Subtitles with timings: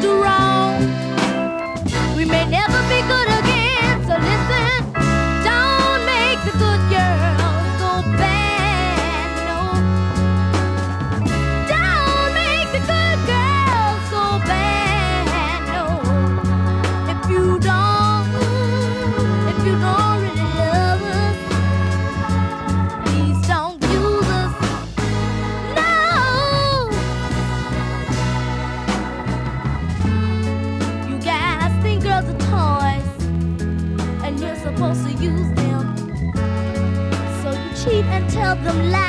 [0.00, 0.47] The around.
[38.68, 39.07] gầm la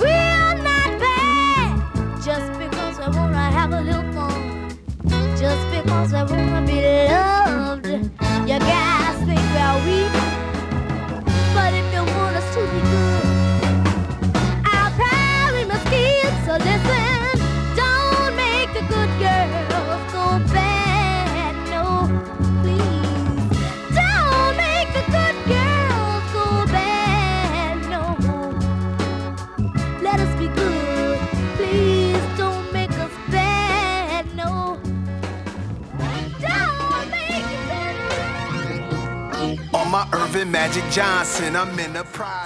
[0.00, 4.70] We're not bad just because I wanna have a little fun,
[5.36, 7.33] just because I wanna be loved.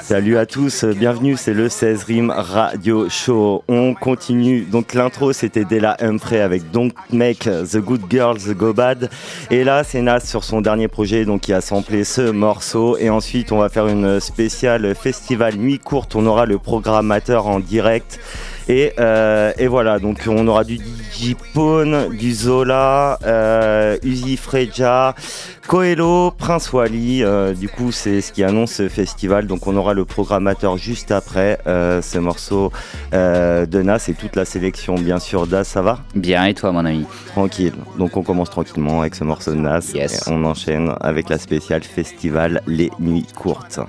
[0.03, 3.65] Salut à tous, bienvenue, c'est le 16 Rim Radio Show.
[3.67, 9.09] On continue, donc l'intro c'était Della Humphrey avec Don't Make The Good Girls Go Bad.
[9.51, 12.99] Et là c'est Nas sur son dernier projet donc qui a samplé ce morceau.
[12.99, 17.59] Et ensuite on va faire une spéciale festival nuit courte, on aura le programmateur en
[17.59, 18.21] direct.
[18.71, 25.15] Et, euh, et voilà, donc on aura du Digipone, du Zola, euh, Uzi Freja,
[25.67, 27.25] Coelho, Prince Wally.
[27.25, 29.47] euh, du coup, c'est ce qui annonce ce festival.
[29.47, 32.71] Donc on aura le programmateur juste après ce morceau
[33.13, 35.47] de Nas et toute la sélection, bien sûr.
[35.47, 36.01] Das, ça va?
[36.15, 37.07] Bien, et toi, mon ami?
[37.29, 37.73] Tranquille.
[37.99, 39.93] Donc on commence tranquillement avec ce morceau de Nas.
[39.95, 40.29] Yes.
[40.29, 43.81] Et on enchaîne avec la spéciale festival Les Nuits Courtes.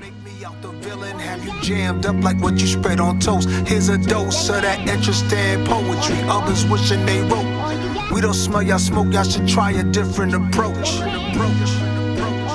[0.90, 3.48] Villain, have you jammed up like what you spread on toast.
[3.68, 6.18] Here's a dose of that interesting poetry.
[6.28, 7.46] Others wishing they wrote.
[8.12, 10.98] We don't smell y'all smoke, y'all should try a different approach.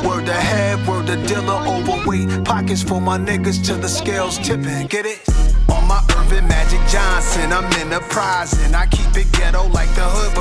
[0.04, 2.44] Word to head, word to dealer, overweight.
[2.44, 4.88] Pockets for my niggas till the scales tipping.
[4.88, 5.22] Get it?
[5.70, 8.74] On my Irvin Magic Johnson, I'm enterprising.
[8.74, 10.33] I keep it ghetto like the hood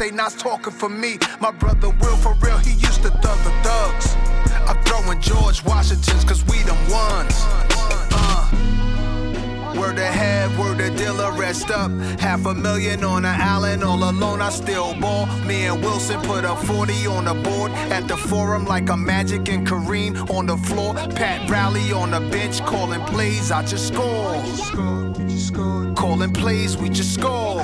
[0.00, 1.18] say not talking for me.
[1.40, 4.16] My brother Will, for real, he used to thug the thugs.
[4.66, 7.36] I'm throwing George Washingtons, cause we them ones.
[8.10, 8.48] Uh.
[9.76, 11.90] Word ahead, word to dealer, rest up.
[12.18, 15.26] Half a million on an island, all alone, I still ball.
[15.44, 19.50] Me and Wilson put a 40 on the board at the forum like a Magic
[19.50, 20.94] and Kareem on the floor.
[20.94, 24.42] Pat Rally on the bench, calling plays, I just score.
[25.94, 27.60] Calling plays, we just score.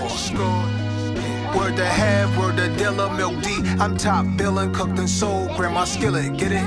[1.66, 3.58] Word to have, word to dealer, milk D.
[3.80, 6.62] I'm top billing, cooked and sold, grandma skillet, get it?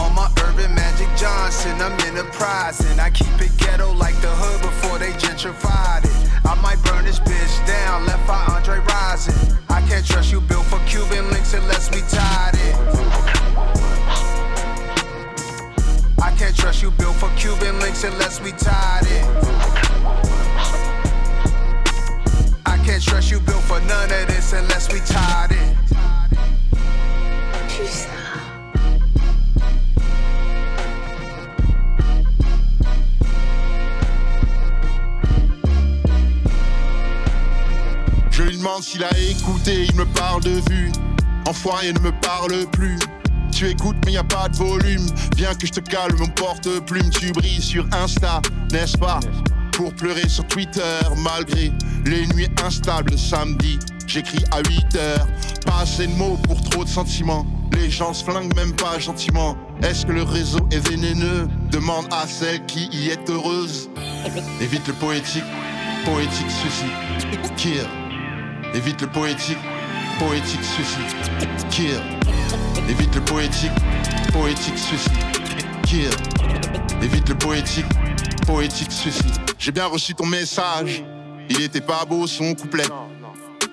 [0.00, 2.98] On my urban magic Johnson, I'm enterprising.
[2.98, 6.48] I keep it ghetto like the hood before they gentrified it.
[6.48, 9.58] I might burn this bitch down, left by Andre rising.
[9.68, 12.74] I can't trust you built for Cuban links unless we tied it.
[16.18, 19.69] I can't trust you built for Cuban links unless we tied it.
[23.02, 25.56] Trust you built for none of this unless we tied.
[38.30, 40.92] Je lui demande s'il a écouté, il me parle de vue.
[41.46, 42.98] Enfoiré, ne me parle plus.
[43.52, 45.06] Tu écoutes, mais y a pas de volume.
[45.36, 47.10] Viens que je te calme mon porte-plume.
[47.10, 48.40] Tu brilles sur Insta,
[48.72, 49.20] n'est-ce pas?
[49.80, 51.72] Pour pleurer sur Twitter malgré
[52.04, 53.78] les nuits instables samedi.
[54.06, 55.26] J'écris à 8 heures,
[55.64, 57.46] pas assez de mots pour trop de sentiments.
[57.72, 59.56] Les gens se flinguent même pas gentiment.
[59.82, 61.48] Est-ce que le réseau est vénéneux?
[61.70, 63.88] Demande à celle qui y est heureuse.
[64.60, 65.44] Évite le poétique,
[66.04, 67.56] poétique suicide.
[67.56, 67.86] Kill.
[68.74, 69.58] Évite le poétique,
[70.18, 71.00] poétique suicide.
[71.70, 72.02] Kill.
[72.86, 73.70] Évite le poétique,
[74.30, 75.12] poétique suicide.
[75.84, 76.10] Kill.
[77.02, 77.86] Évite le poétique,
[78.46, 79.49] poétique suicide.
[79.60, 81.04] J'ai bien reçu ton message.
[81.50, 82.86] Il était pas beau son couplet.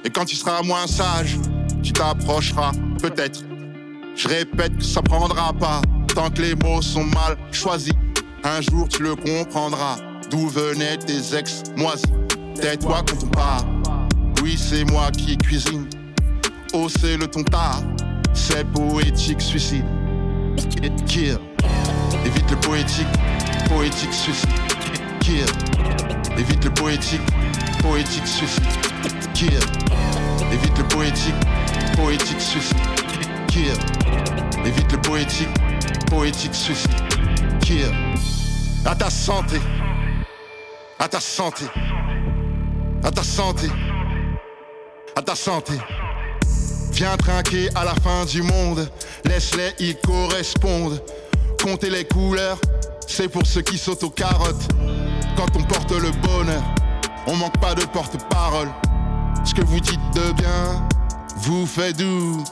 [0.04, 1.38] Et quand tu seras moins sage,
[1.82, 3.40] tu t'approcheras, peut-être.
[4.14, 5.82] Je répète que ça prendra pas
[6.14, 7.94] tant que les mots sont mal choisis.
[8.44, 9.96] Un jour tu le comprendras.
[10.30, 12.04] D'où venaient tes ex moisis?
[12.60, 13.66] Tais-toi quand on parle.
[14.44, 15.88] Oui, c'est moi qui cuisine.
[16.74, 17.82] Oh, c'est le ton tard.
[18.34, 19.86] C'est poétique suicide.
[22.26, 23.08] Évite le poétique,
[23.70, 24.50] poétique suicide.
[26.38, 27.22] Évite le poétique,
[27.82, 28.64] poétique suicide.
[29.34, 29.60] Kill.
[30.52, 31.34] Évite le poétique,
[31.96, 32.78] poétique suicide.
[33.48, 33.74] Kill.
[34.64, 35.50] Évite le poétique,
[36.10, 36.52] poétique.
[37.62, 37.92] Kill.
[38.86, 39.60] À ta santé.
[41.00, 41.66] À ta santé.
[43.04, 43.68] À ta santé.
[45.16, 45.74] À ta santé.
[46.92, 48.88] Viens trinquer à la fin du monde.
[49.26, 51.02] Laisse-les y correspondent.
[51.64, 52.60] Compter les couleurs,
[53.08, 54.68] c'est pour ceux qui sautent aux carottes.
[55.38, 56.64] Quand on porte le bonheur,
[57.28, 58.70] on manque pas de porte-parole.
[59.46, 60.88] Ce que vous dites de bien
[61.36, 62.44] vous fait doux.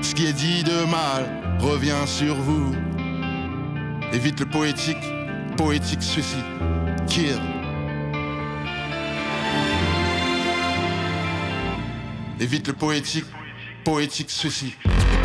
[0.00, 2.72] Ce qui est dit de mal revient sur vous.
[4.12, 5.04] Évite le poétique,
[5.56, 6.44] poétique suicide.
[7.08, 7.40] Kill.
[12.38, 13.26] Évite le poétique,
[13.84, 14.74] poétique suicide.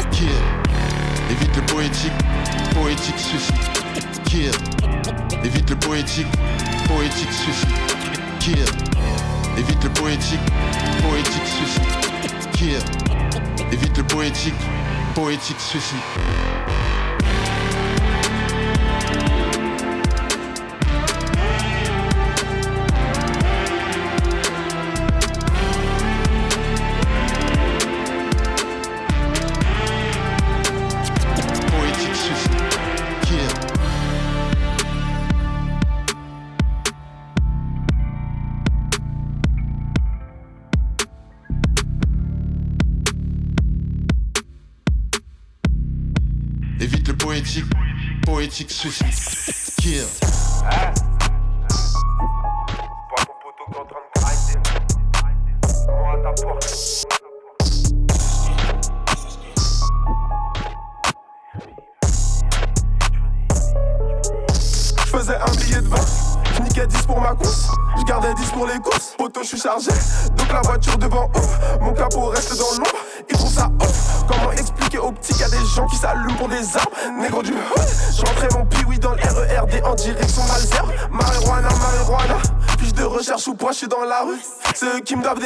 [0.09, 0.27] Kill.
[1.29, 2.11] Évite le poétique,
[2.73, 3.55] poétique suicide.
[4.25, 4.78] Kill.
[5.43, 6.27] Évite le poétique,
[6.87, 7.69] poétique suicide.
[8.39, 8.65] Kill.
[9.57, 10.39] Évite le poétique,
[11.01, 12.51] poétique suicide.
[12.53, 12.79] Kill.
[13.71, 14.53] Évite le poétique,
[15.15, 16.58] poétique suicide.
[48.65, 49.08] pratique ceci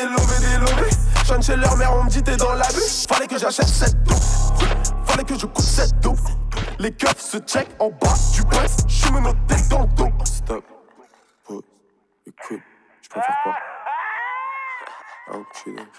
[0.07, 0.89] des lovés,
[1.25, 4.17] je chez leur mère, on me dit t'es dans l'abus, fallait que j'achète cette dope,
[5.05, 6.17] fallait que je coupe cette dope.
[6.79, 10.09] Les keufs se check en bas du presse, je me noté dans le dos.
[10.25, 10.63] Stop.
[11.45, 11.61] Pause.
[12.27, 12.59] Écoute,
[13.01, 13.51] je préfère pas.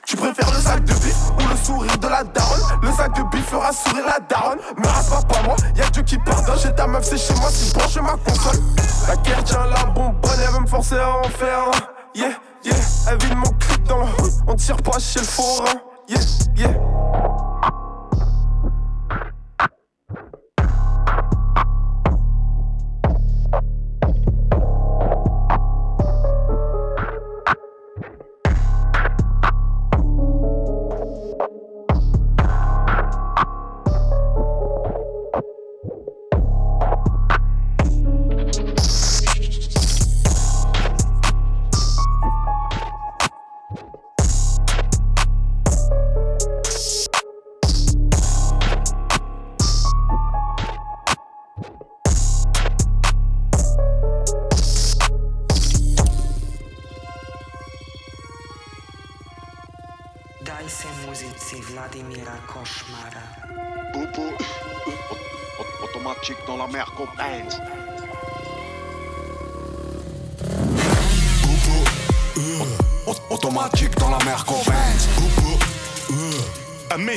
[0.07, 2.81] Tu préfères le sac de bif ou le sourire de la daronne?
[2.83, 6.03] Le sac de bif fera sourire la daronne Me rase pas pas moi, y'a Dieu
[6.03, 8.61] qui pardonne J'ai ta meuf c'est chez moi, si je branche ma console
[9.09, 12.31] La guerre tient la bonbonne, elle veut me forcer à en faire un Yeah,
[12.63, 12.75] yeah,
[13.11, 15.81] elle vide mon clip dans hood On tire pas chez le forain.
[16.09, 16.19] Yeah,
[16.57, 16.94] yeah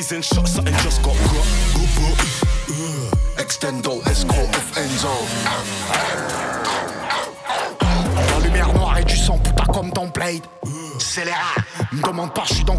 [0.09, 1.43] Amazing shot, something just got got.
[3.37, 5.27] Extendo, Esco of Enzo
[9.73, 10.43] comme ton blade.
[11.17, 11.23] Les
[11.91, 12.77] Me demande pas, je suis dans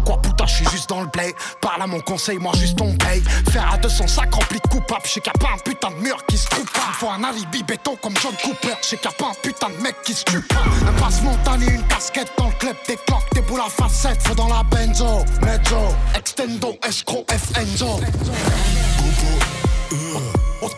[0.89, 1.33] dans le blade.
[1.61, 3.23] Parle à mon conseil, moi juste ton paye.
[3.51, 5.95] Faire à 200 sacs remplis de coupables, je sais qu'il a pas un putain de
[5.95, 6.91] mur qui se trouve pas.
[6.93, 9.81] Faut un alibi béton comme John Cooper, je sais qu'il a pas un putain de
[9.81, 10.63] mec qui se tue pas.
[10.87, 14.35] Un passe montagne, une casquette dans le club, des cloques, des boules à facettes, faut
[14.35, 15.23] dans la benzo.
[15.41, 17.99] Mezzo, extendo, escroc, F-Enzo.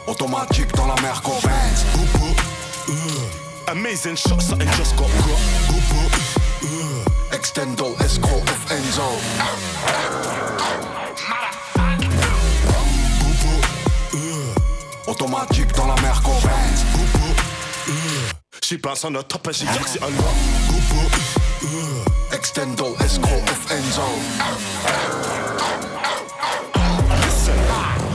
[0.07, 1.39] Automatique dans la mer qu'on
[3.67, 6.40] Amazing shot, something just got got.
[7.41, 9.01] Extendo, escroc, F-Enzo.
[15.07, 16.39] Automatique dans la mer qu'on
[18.61, 20.03] She bounce on the top and she jacks it.
[22.31, 24.05] Extendo, escroc, F-Enzo.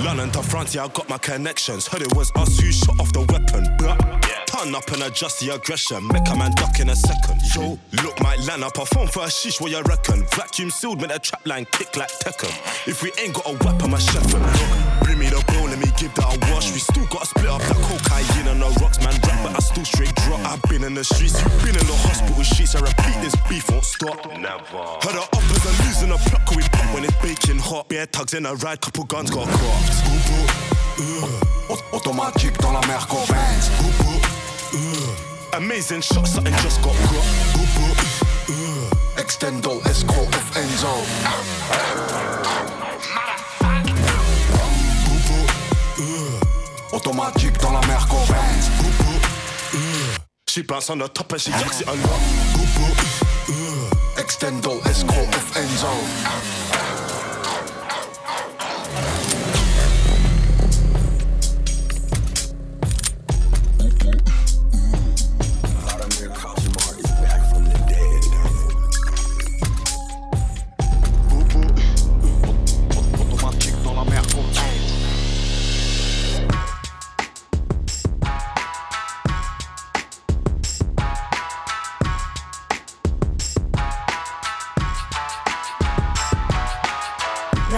[0.05, 1.89] London to France, yeah, I got my connections.
[1.89, 4.26] Heard it was us who shot off the weapon.
[4.57, 6.07] But turn up and adjust the aggression.
[6.09, 7.43] Make a man duck in a second.
[7.55, 10.25] Yo, look, my land up a phone for a sheesh, what you reckon?
[10.33, 12.49] Vacuum sealed, make the trap line kick like Tekken.
[12.89, 15.79] If we ain't got a weapon, my chef and look, bring me the bill, let
[15.79, 16.73] me give that a wash.
[16.73, 19.13] We still gotta split up that cocaine and the rocks, man.
[19.29, 20.41] Rap, but I still straight drop.
[20.49, 22.75] I've been in the streets, you've been in the hospital sheets.
[22.75, 24.25] I repeat, this beef won't stop.
[24.41, 24.81] Never.
[25.05, 27.89] Heard the uppers are losing a plot, cause we pop when it's baking hot.
[27.91, 29.93] Bear tugs in a ride, couple guns got cropped.
[30.97, 33.21] Uh, automatique dans la mer qu'on
[35.57, 37.25] Amazing shot, something just got got.
[39.17, 40.93] Extendo, escroc, F-Enzo.
[46.93, 48.23] Automatique dans la mer qu'on
[50.47, 52.21] She bounce on the top and she jacks it a lot.
[54.19, 55.89] Extendo, escroc, F-Enzo.
[55.89, 56.66] Automatique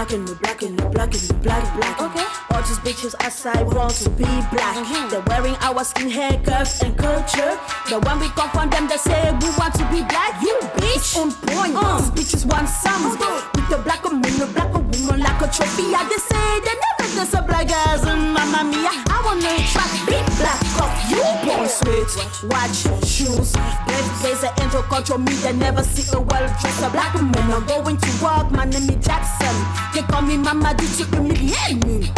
[0.08, 2.00] Black and the black and the black and the black black.
[2.00, 2.24] Okay.
[2.56, 4.72] All these bitches outside want to be black.
[4.72, 5.10] Mm-hmm.
[5.10, 7.60] They're wearing our skin hair curves and culture.
[7.90, 10.40] But when we confront them, they say we want to be black.
[10.40, 11.12] You bitch.
[11.20, 11.76] On point.
[12.16, 13.04] These bitches want some.
[13.52, 15.92] With the black woman, the black woman like a trophy.
[15.92, 18.90] I they say they never a black as in Mamma Mia.
[19.10, 20.92] I wanna track big black cup.
[21.10, 22.06] You born sweet.
[22.46, 23.52] Watch shoes.
[23.52, 25.32] Black blazer angel control me.
[25.42, 27.34] They never see a well dressed black woman.
[27.36, 28.50] I'm going to work.
[28.52, 29.56] My name is Jackson.
[29.94, 30.74] They call me Mama.
[30.74, 32.12] Did you humiliate me?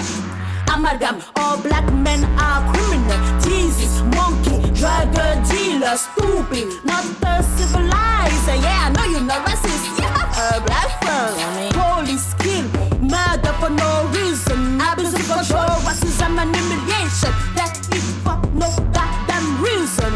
[0.72, 3.40] Amalgam, all black men are criminal.
[3.40, 5.12] Jesus, monkey, drug
[5.48, 7.04] dealer, stupid, not
[7.44, 8.46] civilized.
[8.46, 9.98] Yeah, I know you're not racist.
[9.98, 14.80] Yeah, a black friend, police kill, murder for no reason.
[14.80, 17.32] Abuse of control, racism and humiliation.
[17.58, 20.12] That is for no goddamn reason.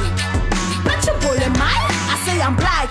[0.87, 2.91] But you bully mine, I say I'm black.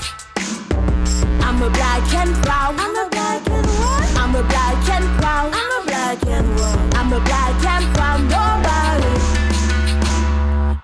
[1.45, 2.75] I'm a black and proud.
[2.77, 4.13] I'm a black and white.
[4.21, 5.51] I'm a black and proud.
[5.53, 6.95] I'm a black and white.
[6.99, 8.21] I'm a black and proud.
[8.21, 8.52] Nobody.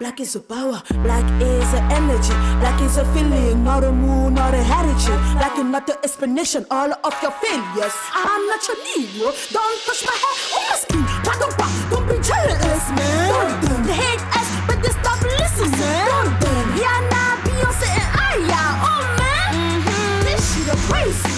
[0.10, 4.34] Black is a power, black is an energy, black is a feeling, not a mood,
[4.34, 5.06] not a heritage.
[5.38, 7.94] Black is not the explanation, all of your failures.
[8.18, 11.06] I'm not your Negro, don't touch my hair or my skin.
[11.22, 13.30] Don't, why, don't be jealous, man.
[13.30, 13.86] Don't them.
[13.86, 15.78] They hate us, but they stop listening.
[15.78, 16.66] Don't them.
[16.74, 19.54] Rihanna, Beyonce, and Aya, oh man.
[19.62, 20.26] Mm-hmm.
[20.26, 21.38] This shit crazy.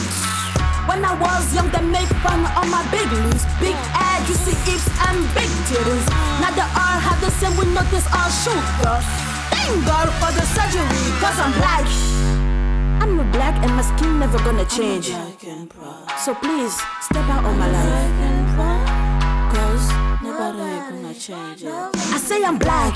[0.87, 4.87] When I was young, they make fun of my big lips, big ass, juicy hips,
[5.11, 6.20] and big titties.
[7.91, 9.05] We notice all shooters.
[9.51, 11.85] Thank God for the surgery, cause I'm black.
[13.01, 15.07] I'm a black and my skin never gonna change.
[16.17, 18.11] So please, step out of my life.
[19.53, 19.89] Cause
[20.23, 21.73] nobody gonna change it.
[22.13, 22.95] I say I'm black.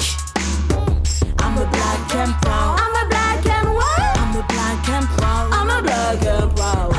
[1.39, 2.79] I'm a black and proud.
[2.79, 4.15] I'm a black and white.
[4.17, 5.53] I'm a black and proud.
[5.53, 6.94] I'm a black and proud.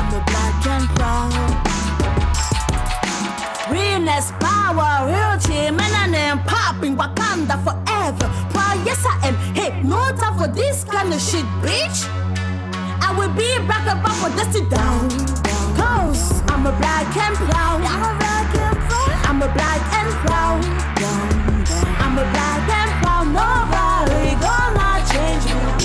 [4.17, 8.27] Realness, power, real team, and I name popping Wakanda forever.
[8.49, 9.35] Proud, yes I am.
[9.53, 12.09] Hey, no time for this kind of shit, bitch.
[12.99, 15.07] I will be back up for this sit down.
[15.77, 17.81] Cause I'm a black and proud.
[17.83, 19.11] I'm a black and proud.
[19.29, 20.65] I'm a black and proud.
[22.01, 23.27] I'm a black and proud.
[23.27, 23.86] Nobody gonna change me.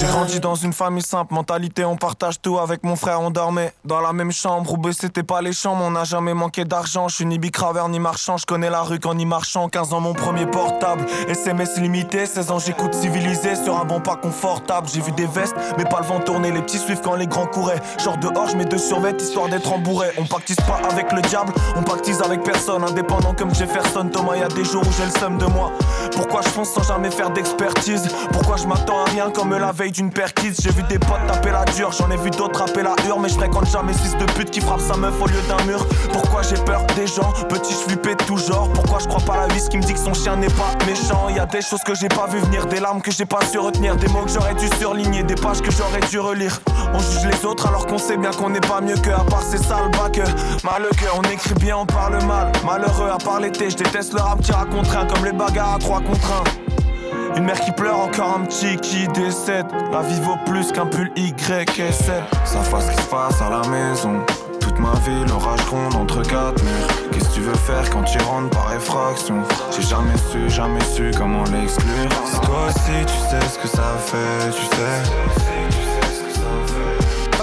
[0.02, 3.72] J'ai grandi dans une famille simple, mentalité on partage tout avec mon frère, on dormait
[3.84, 4.72] dans la même chambre.
[4.72, 7.06] Où c'était pas les chambres, on n'a jamais manqué d'argent.
[7.06, 9.68] Je suis ni bicraveur ni marchand, je connais la rue qu'en y marchant.
[9.68, 14.16] 15 ans mon premier portable, SMS limité, 16 ans j'écoute civilisé sur un bon pas
[14.16, 14.88] confortable.
[14.92, 17.46] J'ai vu des vestes, mais pas le vent tourner, les petits suivent quand les grands
[17.46, 17.80] couraient.
[18.02, 20.08] Genre dehors, je mets deux survêtes histoire d'être embourré.
[20.18, 24.08] On pactise pas avec le diable, on pactise avec personne, indépendant comme Jefferson.
[24.12, 25.70] Thomas, y a des jours où j'ai le seum de moi.
[26.10, 28.08] Pourquoi je fonce sans jamais faire d'expertise?
[28.32, 31.50] Pourquoi je m'attends à rien comme la veille d'une perquise J'ai vu des potes taper
[31.50, 34.24] la dure, j'en ai vu d'autres taper la hure, mais je fréquente jamais fils de
[34.32, 35.86] pute qui frappe sa meuf au lieu d'un mur.
[36.12, 37.32] Pourquoi j'ai peur des gens?
[37.48, 38.68] Petit, je suis tout genre.
[38.72, 41.28] Pourquoi je crois pas la vis qui me dit que son chien n'est pas méchant?
[41.28, 43.58] Y a des choses que j'ai pas vu venir, des larmes que j'ai pas su
[43.58, 46.60] retenir, des mots que j'aurais dû surligner, des pages que j'aurais dû relire.
[46.94, 49.42] On juge les autres alors qu'on sait bien qu'on n'est pas mieux que à part
[49.42, 50.20] ces sales bacs.
[50.64, 52.50] Malheureux, on écrit bien, on parle mal.
[52.64, 55.78] Malheureux à part l'été, je déteste le rap tir contre un comme les bagarres à
[55.78, 56.26] 3 contre
[56.58, 56.91] 1.
[57.36, 59.66] Une mère qui pleure, encore un petit qui décède.
[59.90, 62.22] La vie vaut plus qu'un pull YSL.
[62.44, 64.20] Ça fasse ce qui se passe à la maison.
[64.60, 66.88] Toute ma vie, l'orage gronde entre quatre murs.
[67.10, 69.42] Qu'est-ce que tu veux faire quand tu rentres par effraction?
[69.74, 72.10] J'ai jamais su, jamais su comment l'exclure.
[72.26, 75.02] Si toi aussi tu sais ce que ça fait, tu sais.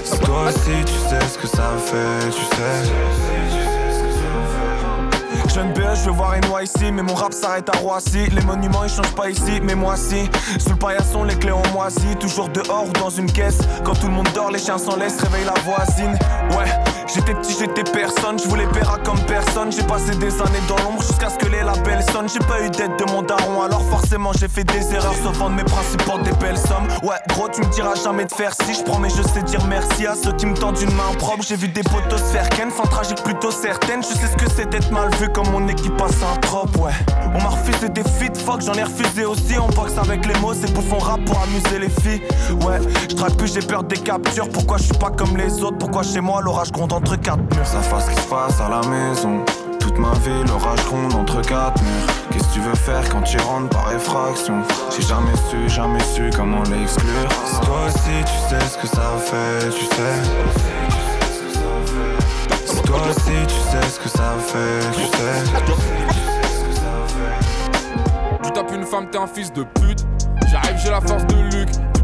[0.04, 3.49] Si toi aussi tu sais ce que ça fait, tu sais.
[5.54, 8.28] Jeune BE, je veux voir une ici, mais mon rap s'arrête à Roissy.
[8.30, 10.30] Les monuments ils changent pas ici, mais moi si.
[10.58, 12.14] Sous le paillasson, les clés ont moisi.
[12.20, 13.58] Toujours dehors ou dans une caisse.
[13.84, 16.16] Quand tout le monde dort, les chiens s'en laissent, réveille la voisine.
[16.56, 16.70] Ouais,
[17.12, 18.38] j'étais petit, j'étais personne.
[18.38, 19.72] Je voulais paiera comme personne.
[19.72, 22.28] J'ai passé des années dans l'ombre jusqu'à ce que les labels sonnent.
[22.28, 25.14] J'ai pas eu d'aide de mon daron, alors forcément j'ai fait des erreurs.
[25.22, 26.86] Sauf vendre mes principes pour des belles sommes.
[27.02, 28.74] Ouais, gros, tu me diras jamais de faire si.
[28.74, 31.42] Je mais je sais dire merci à ceux qui me tendent une main propre.
[31.42, 34.02] J'ai vu des potos faire ken, fin tragique plutôt certaine.
[34.02, 36.92] Je sais ce que c'est d'être mal vu mon équipe passe un trop, ouais.
[37.34, 39.58] On m'a refusé des feats, fuck, j'en ai refusé aussi.
[39.58, 42.22] On boxe avec les mots, c'est bouffon rap pour amuser les filles.
[42.66, 44.48] Ouais, je traque plus, j'ai peur des captures.
[44.48, 45.78] Pourquoi je suis pas comme les autres?
[45.78, 47.66] Pourquoi chez moi l'orage gronde entre quatre murs?
[47.66, 49.44] Ça fasse ce qui se passe à la maison.
[49.78, 52.14] Toute ma vie, l'orage gronde entre quatre murs.
[52.30, 54.62] Qu'est-ce que tu veux faire quand tu rentres par effraction?
[54.94, 57.28] J'ai jamais su, jamais su comment l'exclure.
[57.46, 60.99] Si toi aussi tu sais ce que ça fait, tu sais.
[62.90, 65.44] Toi aussi tu sais ce que ça fait, tu sais.
[68.42, 70.04] Tu tapes une femme, t'es un fils de pute.
[70.50, 71.59] J'arrive, j'ai la force de Luc.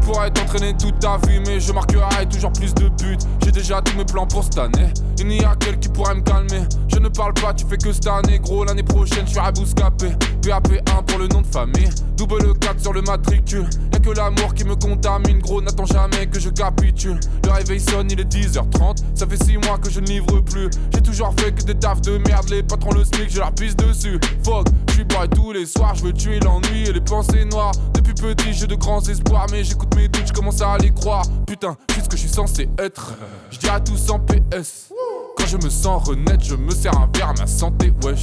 [0.07, 3.17] Pourrais t'entraîner toute ta vie, mais je marquerai toujours plus de buts.
[3.43, 4.93] J'ai déjà tous mes plans pour cette année.
[5.19, 6.63] Il n'y a qu'elle qui pourrait me calmer.
[6.87, 8.63] Je ne parle pas, tu fais que cette année, gros.
[8.63, 10.11] L'année prochaine, je suis à Bouscapé.
[10.41, 11.89] PAP1 pour le nom de famille.
[12.15, 13.69] Double 4 sur le matricule.
[13.91, 15.61] Y'a que l'amour qui me contamine, gros.
[15.61, 17.19] N'attends jamais que je capitule.
[17.43, 19.03] Le réveil sonne, il est 10h30.
[19.13, 20.69] Ça fait 6 mois que je ne livre plus.
[20.93, 22.49] J'ai toujours fait que des tafs de merde.
[22.49, 24.21] Les patrons le SMIC, je leur pisse dessus.
[24.45, 25.95] Fuck, je suis tous les soirs.
[25.95, 27.73] Je veux tuer l'ennui et les pensées noires.
[28.21, 29.47] Petit, j'ai de grands espoirs.
[29.51, 31.25] Mais j'écoute mes doutes, je commence à les croire.
[31.45, 33.13] Putain, ce que je suis censé être.
[33.51, 34.91] Je dis à tous en PS.
[35.37, 38.21] Quand je me sens renaître, je me sers un verre à ma santé, wesh.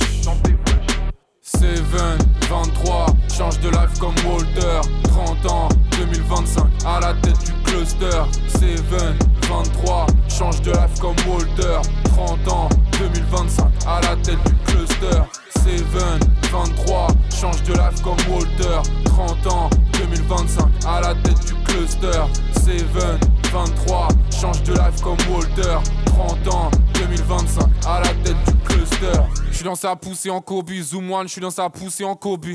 [1.41, 8.23] Seven, 23, change de life comme Walter 30 ans, 2025, à la tête du cluster
[8.47, 11.81] Seven, 23, change de life comme Walter.
[12.05, 12.69] 30 ans,
[13.01, 15.23] 2025, à la tête du cluster.
[15.57, 16.21] Seven,
[16.53, 18.79] 23, change de life comme Walter.
[19.07, 23.19] 30 ans, 2025, à la tête du cluster Seven,
[23.53, 29.21] 23, change de life comme Walter 30 ans, 2025, à la tête du cluster.
[29.51, 32.15] Je suis dans sa poussée en Kobe, Zoom One, je suis dans sa poussée en
[32.15, 32.47] Kobe.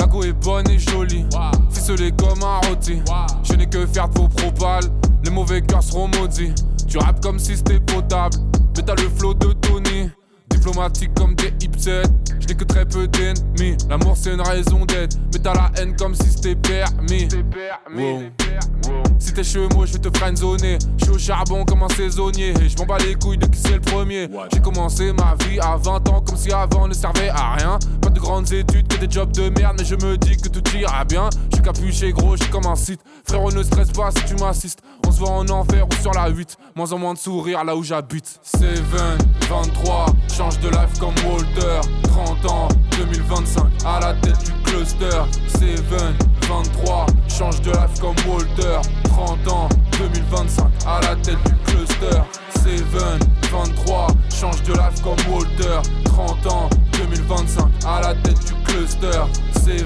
[0.00, 1.24] La go est bonne et jolie,
[1.70, 3.00] ficelée comme un rôti.
[3.44, 4.84] Je n'ai que faire de vos propales,
[5.24, 6.52] les mauvais cœurs seront maudits.
[6.88, 8.36] Tu rappes comme si c'était potable,
[8.76, 9.75] mais t'as le flow de Tony
[10.66, 12.02] Diplomatique comme des hipsets,
[12.40, 13.76] je n'ai que très peu d'ennemis.
[13.88, 17.28] L'amour c'est une raison d'être, mais t'as la haine comme si c'était permis.
[19.18, 20.78] Si t'es chevaux, je vais te friendzoner.
[20.98, 22.54] Je suis au charbon comme un saisonnier.
[22.60, 24.28] Et je m'en bats les couilles de qui c'est le premier.
[24.52, 27.78] J'ai commencé ma vie à 20 ans comme si avant ne servait à rien.
[28.00, 29.76] Pas de grandes études, que des jobs de merde.
[29.78, 31.28] Mais je me dis que tout ira bien.
[31.50, 33.00] Je suis capuché gros, je comme un site.
[33.24, 34.80] Frérot, ne stresse pas si tu m'assistes.
[35.06, 36.56] On se voit en enfer ou sur la 8.
[36.74, 38.38] Moins en moins de sourire là où j'habite.
[38.42, 38.82] 7,
[39.48, 41.80] 23, change de life comme Walter.
[42.04, 45.24] 30 ans, 2025, à la tête du cluster.
[45.58, 45.80] 7,
[46.48, 48.80] 23, change de life comme Walter.
[49.04, 52.20] 30 ans, 2025, à la tête du cluster.
[52.62, 52.82] 7,
[53.50, 55.80] 23, change de life comme Walter.
[56.04, 59.22] 30 ans, 2025, à la tête du cluster.
[59.64, 59.84] 7,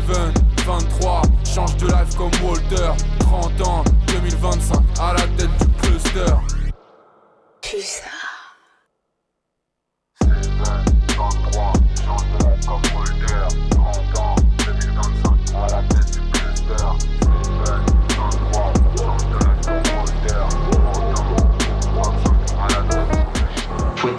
[0.66, 2.92] 23, change de life comme Walter.
[3.20, 6.34] 30 ans, 2025, à la tête du cluster.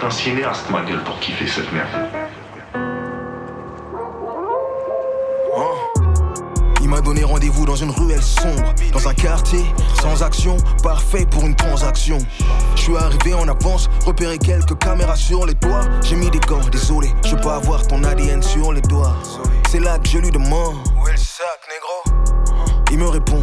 [0.02, 1.88] Un cinéaste, ma gueule, pour kiffer cette merde.
[6.80, 9.64] Il m'a donné rendez-vous dans une ruelle sombre, dans un quartier
[10.02, 12.18] sans action, parfait pour une transaction.
[12.74, 15.82] Je suis arrivé en avance, repéré quelques caméras sur les toits.
[16.02, 19.14] J'ai mis des gants, désolé, je peux avoir ton ADN sur les doigts.
[19.70, 22.22] C'est là que je lui demande Où est le sac, négro?
[22.90, 23.42] Il me répond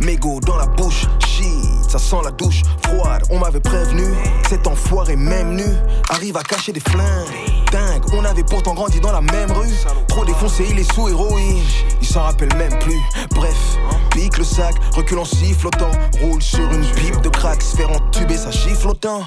[0.00, 3.22] Mégo dans la bouche, shit, ça sent la douche froide.
[3.30, 4.04] On m'avait prévenu,
[4.48, 5.64] cet enfoiré même nu
[6.10, 7.26] arrive à cacher des flingues.
[7.72, 9.72] Dingue, on avait pourtant grandi dans la même rue.
[10.08, 11.62] Trop défoncé, il est sous héroïne.
[12.00, 13.00] Il s'en rappelle même plus.
[13.34, 13.78] Bref,
[14.12, 15.90] pique le sac, recule en sifflotant.
[16.20, 18.50] Roule sur une pipe de crack, se faire entuber, ça
[18.86, 19.22] autant.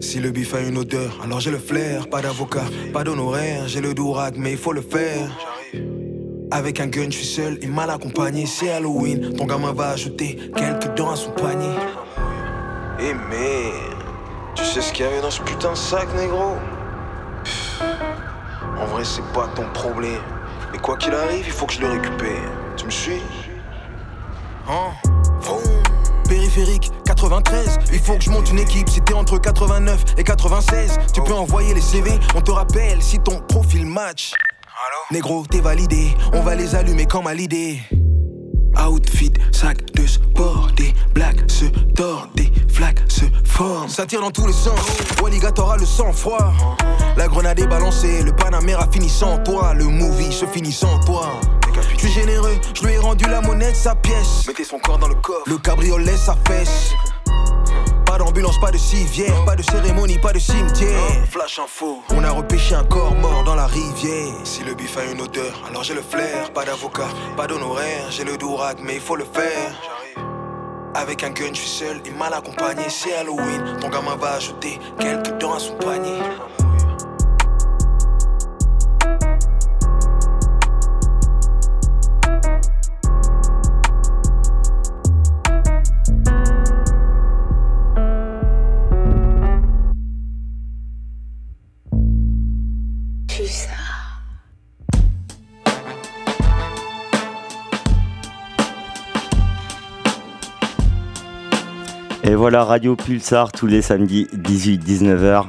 [0.00, 2.08] Si le bif a une odeur, alors j'ai le flair.
[2.08, 3.66] Pas d'avocat, pas d'honoraire.
[3.66, 5.28] J'ai le dourac, mais il faut le faire.
[6.50, 8.46] Avec un gun, je suis seul et mal accompagné.
[8.46, 11.74] C'est Halloween, ton gamin va ajouter quelques dents à son panier.
[13.00, 13.74] Et merde,
[14.54, 16.54] tu sais ce qu'il y avait dans ce putain de sac, négro?
[17.44, 17.82] Pff,
[18.80, 20.22] En vrai, c'est pas ton problème.
[20.72, 22.50] Mais quoi qu'il arrive, il faut que je le récupère.
[22.76, 23.22] Tu me suis?
[24.68, 24.92] Hein?
[25.40, 25.62] Vroom.
[26.28, 28.88] Périphérique 93, il faut que je monte une équipe.
[28.88, 32.10] Si t'es entre 89 et 96, tu peux envoyer les CV.
[32.34, 34.32] On te rappelle si ton profil match.
[35.10, 37.80] Négro, t'es validé, on va les allumer comme à l'idée.
[38.76, 41.64] Outfit, sac de sport, des blagues se
[41.96, 43.88] tordent, des flaques se forment.
[43.88, 44.78] Ça tire dans tous les sens,
[45.22, 46.52] Walligator a le sang-froid.
[47.16, 51.40] La grenade est balancée, le Panamera finit sans toi, le movie se finit sans toi.
[51.94, 54.46] Je suis généreux, je lui ai rendu la monnaie de sa pièce.
[54.46, 56.92] Mettez son corps dans le coffre, le cabriolet sa fesse.
[58.18, 61.24] Pas d'ambulance, pas de civière, pas de cérémonie, pas de cimetière.
[61.30, 64.34] Flash info, on a repêché un corps mort dans la rivière.
[64.42, 66.52] Si le bif a une odeur, alors j'ai le flair.
[66.52, 69.72] Pas d'avocat, pas d'honoraire, j'ai le dourac, mais il faut le faire.
[70.94, 72.88] Avec un gun, je suis seul et mal accompagné.
[72.88, 76.18] C'est Halloween, ton gamin va ajouter quelques dents à son panier.
[102.50, 105.48] Voilà Radio Pulsar tous les samedis 18-19h.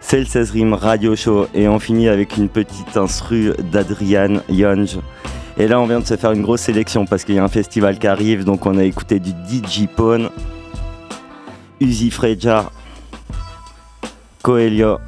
[0.00, 4.88] C'est le 16 Rim Radio Show et on finit avec une petite instru d'Adrian Young.
[5.56, 7.48] Et là on vient de se faire une grosse sélection parce qu'il y a un
[7.48, 10.28] festival qui arrive donc on a écouté du DJ Pone,
[11.80, 12.70] Uzi Freja,
[14.42, 14.98] Coelho,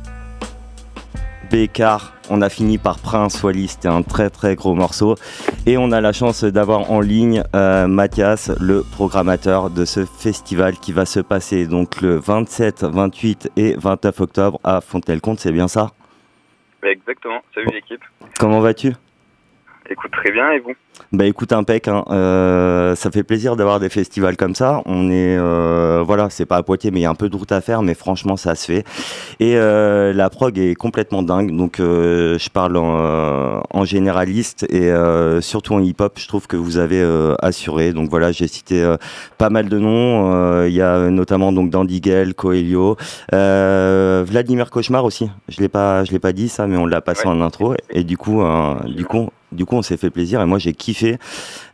[1.50, 2.14] Bécard.
[2.30, 5.14] On a fini par Prince Wally, c'était un très très gros morceau.
[5.66, 10.74] Et on a la chance d'avoir en ligne euh, Mathias, le programmateur de ce festival
[10.74, 15.68] qui va se passer donc le 27, 28 et 29 octobre à Fontenay-le-Comte, c'est bien
[15.68, 15.92] ça?
[16.82, 17.40] Exactement.
[17.54, 18.02] Salut l'équipe.
[18.38, 18.92] Comment vas-tu?
[19.90, 20.74] Écoute très bien et vous
[21.12, 22.05] Bah écoute impec, hein.
[22.11, 24.83] Euh, ça fait plaisir d'avoir des festivals comme ça.
[24.85, 27.37] On est euh, voilà, c'est pas à Poitiers mais il y a un peu de
[27.37, 28.85] route à faire, mais franchement ça se fait.
[29.40, 34.92] Et euh, la prog est complètement dingue, donc je parle en, en généraliste et
[35.40, 36.18] surtout en hip-hop.
[36.18, 37.03] Je trouve que vous avez
[37.40, 37.94] assuré.
[37.94, 38.94] Donc voilà, j'ai cité
[39.38, 40.64] pas mal de noms.
[40.66, 42.96] Il y a notamment donc Dandy Gale, Coelho,
[43.33, 45.31] Vladimir Cauchemar aussi.
[45.48, 47.74] Je l'ai pas, je l'ai pas dit ça, mais on l'a passé en intro.
[47.88, 48.42] Et du coup,
[48.87, 49.31] du coup.
[49.52, 51.16] Du coup, on s'est fait plaisir et moi j'ai kiffé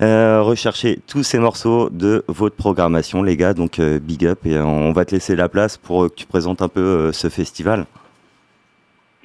[0.00, 3.52] euh, rechercher tous ces morceaux de votre programmation, les gars.
[3.54, 6.62] Donc euh, big up et on va te laisser la place pour que tu présentes
[6.62, 7.86] un peu euh, ce festival.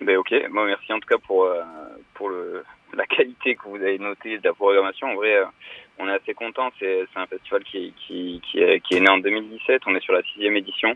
[0.01, 1.45] Ben ok, bon, merci en tout cas pour,
[2.13, 2.31] pour
[2.93, 5.07] la qualité que vous avez notée de la programmation.
[5.07, 5.35] En vrai,
[5.99, 6.71] on est assez content.
[6.79, 9.81] C'est un festival qui, est, qui est né en 2017.
[9.87, 10.95] On est sur la sixième édition.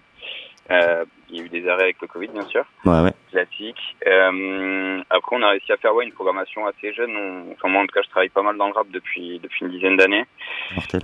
[0.71, 2.63] Euh, il y a eu des arrêts avec le Covid, bien sûr.
[2.85, 3.11] Ouais, ouais.
[3.31, 3.95] Classique.
[4.07, 7.15] Euh, après, on a réussi à faire ouais, une programmation assez jeune.
[7.17, 9.65] On- enfin, moi, en tout cas, je travaille pas mal dans le rap depuis, depuis
[9.65, 10.25] une dizaine d'années.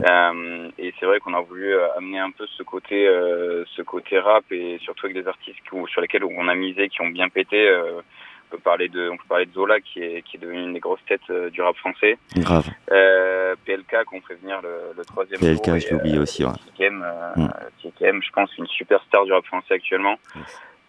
[0.08, 3.82] Euh, et c'est vrai qu'on a voulu euh, amener un peu ce côté, euh, ce
[3.82, 7.28] côté rap et surtout avec des artistes sur lesquels on a misé, qui ont bien
[7.30, 7.70] pété.
[8.50, 10.64] Euh, on peut parler de, on peut parler de Zola qui est, qui est devenu
[10.64, 12.18] une des grosses têtes euh, du rap français.
[12.38, 12.68] Grave.
[12.92, 15.80] Euh, PLK qu'on fait venir le, le troisième PLK, tour.
[15.80, 16.52] je l'ai oublié aussi, ouais.
[16.76, 17.50] Qui est, quand même, euh, Mm.
[17.80, 20.16] qui est quand même, je pense, une superstar du rap français actuellement.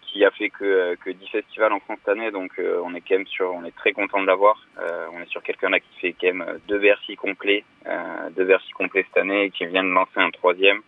[0.03, 2.94] Qui a fait que, euh, que 10 festivals en France cette année, donc euh, on
[2.96, 4.57] est quand même sur, on est très content de l'avoir.
[4.81, 8.29] Euh, on est sur quelqu'un là qui fait quand même euh, deux versets complets, euh,
[8.37, 10.81] deux versets complets cette année et qui vient de lancer un troisième.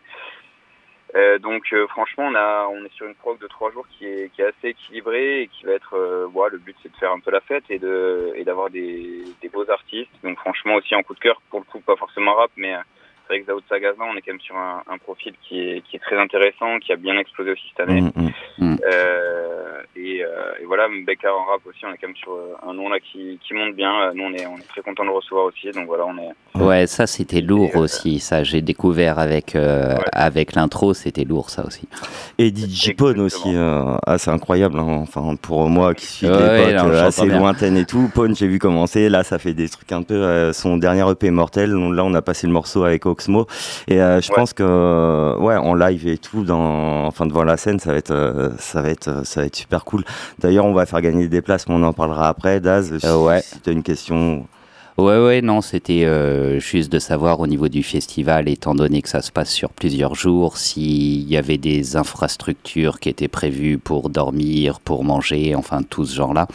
[1.14, 4.06] Euh, donc euh, franchement, on a, on est sur une prog de trois jours qui
[4.06, 7.12] est, qui est assez équilibrée et qui va être, euh, le but c'est de faire
[7.12, 10.10] un peu la fête et de, et d'avoir des, des beaux artistes.
[10.24, 12.78] Donc franchement aussi en coup de cœur, pour le coup pas forcément rap, mais euh,
[13.28, 15.96] c'est vrai que Sagazan, on est quand même sur un, un profil qui est, qui
[15.96, 18.00] est très intéressant, qui a bien explosé aussi cette année.
[18.02, 18.30] Mm, mm.
[18.58, 18.78] Mm.
[18.92, 20.28] Euh, et, euh,
[20.60, 22.98] et voilà, Becca en rap aussi, on est quand même sur euh, un nom là
[23.00, 24.12] qui, qui monte bien.
[24.14, 25.70] Nous, on est, on est très content de le recevoir aussi.
[25.70, 26.32] Donc voilà, on est.
[26.62, 28.20] Ouais, ça c'était lourd aussi.
[28.20, 31.88] Ça, j'ai découvert avec euh, avec l'intro, c'était lourd ça aussi.
[32.38, 34.78] Et DJ Pone aussi, euh, ah, c'est incroyable.
[34.78, 35.00] hein.
[35.02, 37.38] Enfin, pour moi qui suis de Ouais, l'époque non, euh, j'entends assez bien.
[37.38, 39.08] lointaine et tout, Pone, j'ai vu commencer.
[39.08, 40.14] Là, ça fait des trucs un peu.
[40.14, 41.72] euh, son dernier EP mortel.
[41.72, 43.46] Là, on a passé le morceau avec Oxmo.
[43.88, 47.56] Et euh, je pense que, euh, ouais, en live et tout, dans, enfin, devant la
[47.56, 50.04] scène, ça va être, euh, ça va être, ça va être super cool.
[50.38, 52.60] D'ailleurs, on va faire gagner des places, mais on en parlera après.
[52.60, 53.42] Daz, si, ouais.
[53.42, 54.46] si tu as une question.
[54.98, 59.08] Ouais, ouais, non, c'était euh, juste de savoir au niveau du festival, étant donné que
[59.08, 64.10] ça se passe sur plusieurs jours, s'il y avait des infrastructures qui étaient prévues pour
[64.10, 66.46] dormir, pour manger, enfin tout ce genre-là.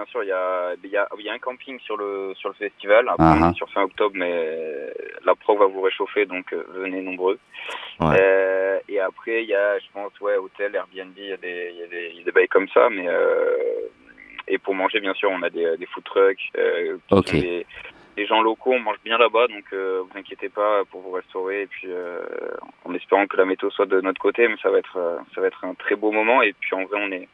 [0.00, 1.96] Euh, bien sûr, il y a, il y, a, il y a un camping sur
[1.96, 3.08] le sur le festival.
[3.08, 3.52] Après, Ah, ah.
[3.54, 4.92] sur fin octobre, mais
[5.24, 7.38] la pro va vous réchauffer, donc euh, venez nombreux.
[8.00, 8.16] Ouais.
[8.20, 11.70] Euh, et après, il y a, je pense, ouais, hôtel, Airbnb, il y a des,
[11.72, 13.88] il y a des, il y a des bails comme ça, mais euh,
[14.48, 16.50] et pour manger, bien sûr, on a des, des food trucks.
[16.56, 16.96] Euh,
[17.32, 17.66] des,
[18.16, 21.62] des gens locaux, on mange bien là-bas, donc euh, vous inquiétez pas pour vous restaurer.
[21.62, 22.20] Et puis, euh,
[22.84, 25.40] en espérant que la météo soit de notre côté, mais ça va être, euh, ça
[25.40, 26.42] va être un très beau moment.
[26.42, 27.28] Et puis, en vrai, on est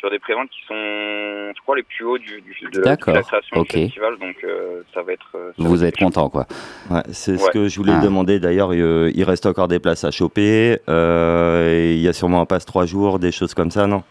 [0.00, 3.62] sur des préventes qui sont, je crois, les plus hauts du, du de, la création
[3.62, 4.18] du festival.
[4.18, 5.30] Donc, euh, ça va être.
[5.34, 6.46] euh, va Vous être êtes content, quoi.
[6.90, 8.00] Ouais, c'est ce que je voulais Ah.
[8.00, 8.40] demander.
[8.40, 10.78] D'ailleurs, euh, il reste encore des places à choper.
[10.88, 14.02] Euh, il y a sûrement un passe trois jours, des choses comme ça, non?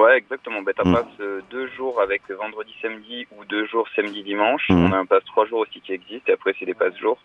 [0.00, 0.62] Ouais, exactement.
[0.62, 0.94] Ben, t'as Mm.
[0.94, 4.66] passe euh, deux jours avec vendredi, samedi ou deux jours samedi, dimanche.
[4.68, 4.84] Mm.
[4.86, 7.18] On a un passe trois jours aussi qui existe et après c'est des passes jours.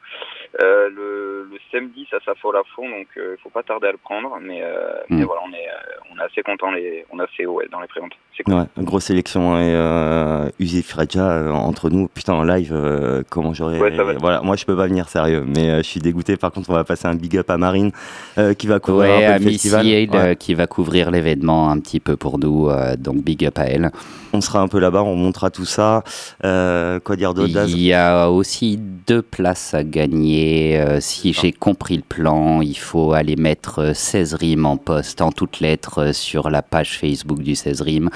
[0.62, 3.98] Euh, le, le samedi, ça s'affole à fond, donc il faut pas tarder à le
[3.98, 4.38] prendre.
[4.42, 5.18] Mais, euh, Mm.
[5.20, 7.68] mais voilà, on est, euh, on est assez content, les, on est assez haut ouais,
[7.72, 8.14] dans les préventes.
[8.38, 8.54] C'est cool.
[8.56, 9.58] Ouais, grosse sélection.
[9.58, 13.80] Et euh, Uzi Fredja, euh, entre nous, putain, en live, euh, comment j'aurais.
[13.80, 16.36] Ouais, voilà, moi je peux pas venir sérieux, mais euh, je suis dégoûté.
[16.36, 17.92] Par contre, on va passer un big up à Marine
[18.38, 19.86] euh, qui va couvrir Ouais, un à peu le festival.
[20.14, 23.65] Euh, qui va couvrir l'événement un petit peu pour nous, euh, donc big up à
[23.65, 23.91] elle.
[24.34, 26.04] On sera un peu là-bas, on montrera tout ça.
[26.43, 30.78] Euh, quoi dire d'autre Il y a aussi deux places à gagner.
[30.78, 35.21] euh, si j'ai compris le plan, il faut aller mettre euh, 16 rimes en poste
[35.21, 38.10] en toutes lettres sur la page Facebook du 16 rimes.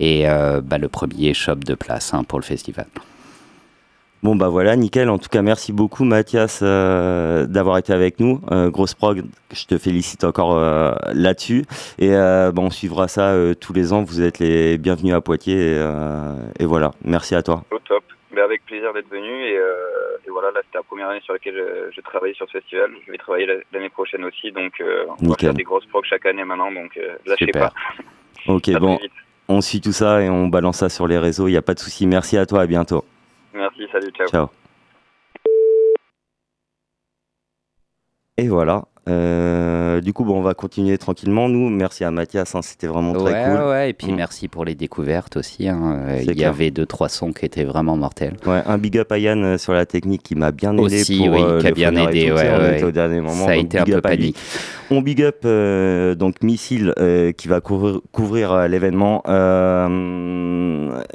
[0.00, 0.24] Et
[0.64, 2.86] bah, le premier shop de place hein, pour le festival.
[4.22, 5.08] Bon bah voilà, nickel.
[5.10, 8.40] En tout cas, merci beaucoup Mathias euh, d'avoir été avec nous.
[8.50, 11.64] Euh, grosse prog, je te félicite encore euh, là-dessus.
[11.98, 14.02] Et bah, on suivra ça tous les ans.
[14.02, 15.76] Vous êtes les bienvenus à Poitiers.
[15.76, 15.84] Et,
[16.58, 17.62] et voilà, merci à toi.
[17.70, 18.02] Au top.
[18.34, 21.54] Mais avec plaisir d'être venu et, et voilà, là c'était la première année sur laquelle
[21.56, 22.90] je, je travaillais sur ce festival.
[23.06, 24.82] Je vais travailler la- l'année prochaine aussi, donc
[25.22, 27.70] on va faire des grosses procs chaque année maintenant, donc lâchez Super.
[27.72, 28.52] pas.
[28.52, 28.98] Ok, bon,
[29.48, 31.48] on suit tout ça et on balance ça sur les réseaux.
[31.48, 32.06] Il n'y a pas de souci.
[32.06, 32.60] Merci à toi.
[32.60, 33.04] À bientôt.
[33.54, 34.28] Merci, salut, ciao.
[34.28, 34.50] Ciao.
[38.36, 38.84] Et voilà.
[39.08, 41.48] Euh, du coup, bon, on va continuer tranquillement.
[41.48, 42.54] Nous, merci à Mathias.
[42.54, 43.68] hein, C'était vraiment très ouais, cool.
[43.68, 44.16] ouais, et puis Mm.
[44.16, 45.68] merci pour les découvertes aussi.
[45.68, 46.04] hein.
[46.08, 48.36] Euh, Il y avait deux, trois sons qui étaient vraiment mortels.
[48.46, 51.18] Ouais, un big up à Yann euh, sur la technique qui m'a bien aidé Aussi,
[51.26, 53.46] pour oui, euh, qui a bien aidé, ouais, on au dernier moment.
[53.46, 54.36] Ça a été un peu panique.
[54.90, 56.94] On big up euh, donc Missile
[57.36, 59.22] qui va couvrir, couvrir l'événement.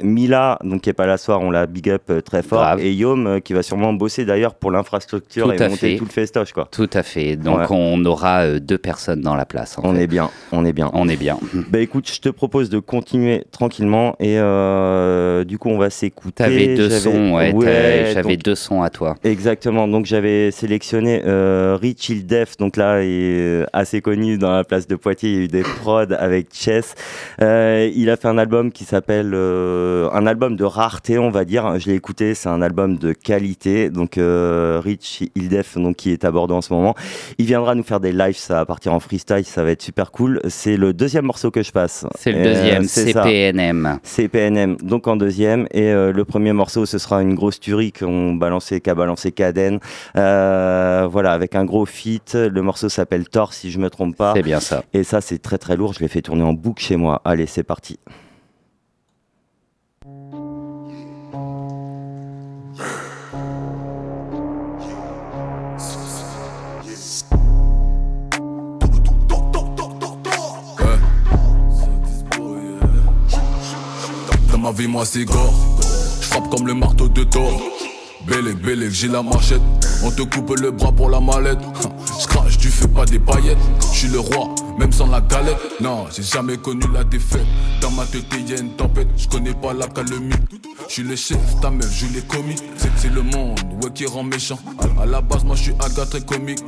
[0.02, 2.92] Mila donc qui est pas là ce soir, on l'a big up très fort et
[2.92, 5.96] Yom qui va sûrement bosser d'ailleurs pour l'infrastructure et monter fait.
[5.96, 6.68] tout le festoche quoi.
[6.70, 7.36] Tout à fait.
[7.36, 7.66] Donc Ouais.
[7.84, 9.78] On aura euh, deux personnes dans la place.
[9.78, 10.02] en On fait.
[10.02, 10.90] est bien, on est bien.
[10.94, 11.38] On est bien.
[11.70, 16.44] Bah écoute, je te propose de continuer tranquillement et euh, du coup on va s'écouter.
[16.44, 17.54] T'avais deux sons, ouais.
[18.12, 19.16] J'avais deux sons à toi.
[19.24, 24.52] Exactement, donc j'avais sélectionné euh, Rich Il Def, donc là il est assez connu dans
[24.52, 26.94] la place de Poitiers, il y a eu des prods avec Chess.
[27.40, 31.78] Euh, il a fait un album qui s'appelle un album de rareté on va dire,
[31.78, 36.24] je l'ai écouté, c'est un album de qualité, donc Rich Il Def donc, qui est
[36.24, 36.94] abordé en ce moment.
[37.38, 40.10] Il viendra nous faire des lives, ça va partir en freestyle, ça va être super
[40.12, 40.40] cool.
[40.48, 42.06] C'est le deuxième morceau que je passe.
[42.18, 43.22] C'est le Euh, deuxième, c'est ça.
[43.24, 43.98] CPNM.
[44.02, 45.66] CPNM, donc en deuxième.
[45.72, 49.78] Et euh, le premier morceau, ce sera une grosse tuerie qu'on balançait, qu'a balancé Caden.
[50.16, 52.34] Euh, voilà, avec un gros feat.
[52.34, 54.32] Le morceau s'appelle Thor, si je me trompe pas.
[54.36, 54.84] C'est bien ça.
[54.92, 55.92] Et ça, c'est très très lourd.
[55.94, 57.20] Je l'ai fait tourner en boucle chez moi.
[57.24, 57.98] Allez, c'est parti.
[74.74, 75.54] Vie, moi, c'est gore.
[76.20, 77.60] Je frappe comme le marteau de Thor.
[78.26, 79.62] Bélé, bélé, j'ai la machette.
[80.04, 81.58] On te coupe le bras pour la mallette.
[82.20, 83.58] Je crache tu fais pas des paillettes.
[83.80, 85.58] Je suis le roi, même sans la galette.
[85.80, 87.46] Non, j'ai jamais connu la défaite.
[87.80, 89.08] Dans ma tête, y a une tempête.
[89.16, 90.32] Je connais pas la calomie.
[90.88, 92.56] Je suis le chef, ta meuf, je l'ai commis.
[92.96, 94.58] C'est le monde, ouais, qui rend méchant.
[95.00, 96.60] À la base, moi, je suis un gars très comique.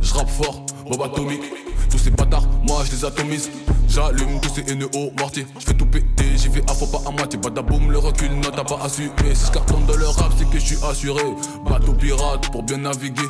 [0.00, 1.42] Je rappe fort, Bob atomique.
[1.88, 3.48] Tous ces bâtards, moi, je les atomise.
[3.88, 5.46] J'allume tous ces NEO mortiers.
[5.58, 7.38] Je fais tout péter, j'y vais à faux pas à moitié.
[7.38, 9.10] Badaboum, le recul, non, t'as pas assumé.
[9.34, 11.22] Si je cartonne dans le rap, c'est que je suis assuré.
[11.64, 13.22] Bateau pirate pour bien naviguer.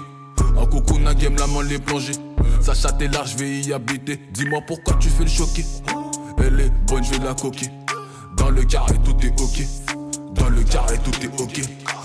[0.59, 2.15] Un coucou, na game, la main les plongées.
[2.63, 4.19] Sa chatte est large, je vais y habiter.
[4.33, 5.67] Dis-moi pourquoi tu fais le choquer.
[6.39, 7.67] Elle est bonne, je vais la coquer.
[8.39, 9.67] Dans le carré, tout est ok.
[10.35, 11.61] Dans le carré, tout est ok.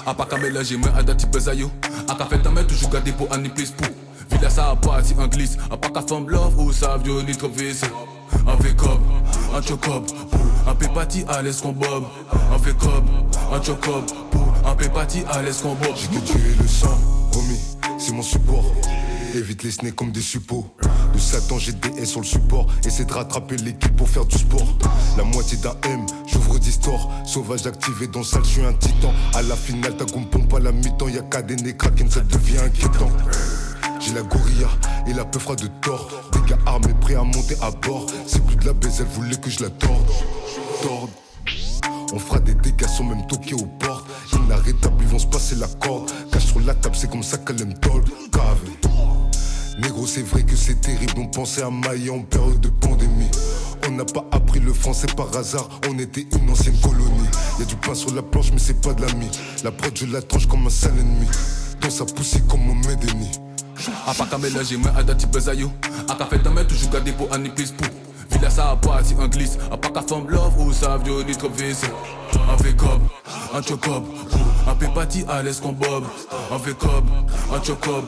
[0.05, 1.27] A pas qu'à mélanger, mais à dati.
[1.27, 3.87] A qu'à fait ta main, toujours gardé pour un plus pour.
[4.35, 5.57] Villa ça a pas si un glisse.
[5.71, 8.99] A femme love ou ça vieux ni trop Un V-Cob,
[9.55, 12.03] un chocob, pour un pépati à l'aise qu'on bob.
[12.53, 13.05] Un V-Cob,
[13.53, 15.95] un chocob, pour un pépati à l'aise qu'on bob.
[15.95, 16.97] J'ai que tu es le sang,
[17.33, 17.59] homie,
[17.97, 18.65] c'est mon support.
[19.33, 20.65] Évite les snakes comme des suppos.
[21.13, 22.67] De Satan, j'ai des S sur le support.
[22.85, 24.77] Essaie de rattraper l'équipe pour faire du sport.
[25.17, 27.09] La moitié d'un M, j'ouvre d'histoire.
[27.25, 29.11] Sauvage activé dans le salle, je suis un titan.
[29.33, 31.09] À la finale, ta gomme pompe à la mi-temps.
[31.09, 33.11] Y'a qu'à des nez kraken, ça devient inquiétant.
[34.05, 34.67] J'ai la gorilla
[35.07, 36.07] et la peu fera de tort.
[36.31, 38.05] Des gars armés prêts à monter à bord.
[38.27, 40.05] C'est plus de la baise, elle voulait que je la torde?
[40.83, 41.09] Torde.
[42.13, 44.05] On fera des dégâts sans même toquer aux portes.
[44.33, 46.11] Inarrêtables, ils vont se passer la corde.
[46.31, 48.01] Cache sur la table, c'est comme ça qu'elle aime tord.
[49.79, 51.13] Négro, c'est vrai que c'est terrible.
[51.17, 53.31] On pensait à Maï en période de pandémie.
[53.87, 55.67] On n'a pas appris le français par hasard.
[55.89, 57.29] On était une ancienne colonie.
[57.59, 59.29] Y a du pain sur la planche, mais c'est pas de l'ami.
[59.63, 61.27] La prod, je la tranche comme un sale ennemi.
[61.85, 63.29] Dans sa poussée comme au Medeni.
[64.07, 65.71] A pas qu'à mélanger, mais à dati pesayo.
[66.09, 67.87] A qu'à fait ta main, toujours gardé pour un plus pour.
[68.31, 69.59] Villa ça a si un glisse.
[69.71, 71.91] A pas qu'à femme love ou ça vieux ni trop vaisselle.
[72.51, 73.01] Un V-Cob,
[73.53, 74.03] un chocob,
[74.67, 76.05] un pépati à l'aise qu'on bob.
[76.51, 77.05] Un V-Cob,
[77.53, 78.05] un chocob,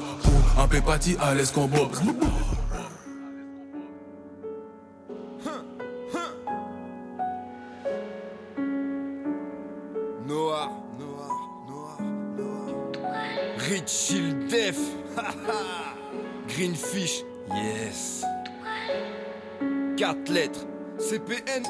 [0.57, 1.89] un pépati à l'aise qu'on bob.
[13.69, 14.77] Rich Shield Def.
[16.47, 18.23] Greenfish, yes.
[19.97, 20.65] Quatre lettres.
[20.97, 21.63] CPNM.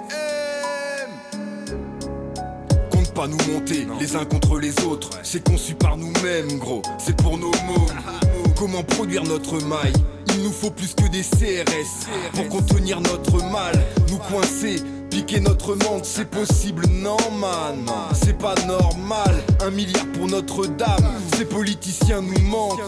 [2.91, 5.09] Compte pas nous monter les uns contre les autres.
[5.23, 6.83] C'est conçu par nous-mêmes, gros.
[6.99, 7.87] C'est pour nos mots.
[8.55, 9.93] Comment produire notre maille?
[10.35, 13.73] Il nous faut plus que des CRS pour contenir notre mal.
[14.11, 14.75] Nous coincer.
[15.09, 19.43] Piquer notre monde, c'est possible, non man, c'est pas normal.
[19.65, 22.79] Un milliard pour Notre-Dame, ces politiciens nous mentent,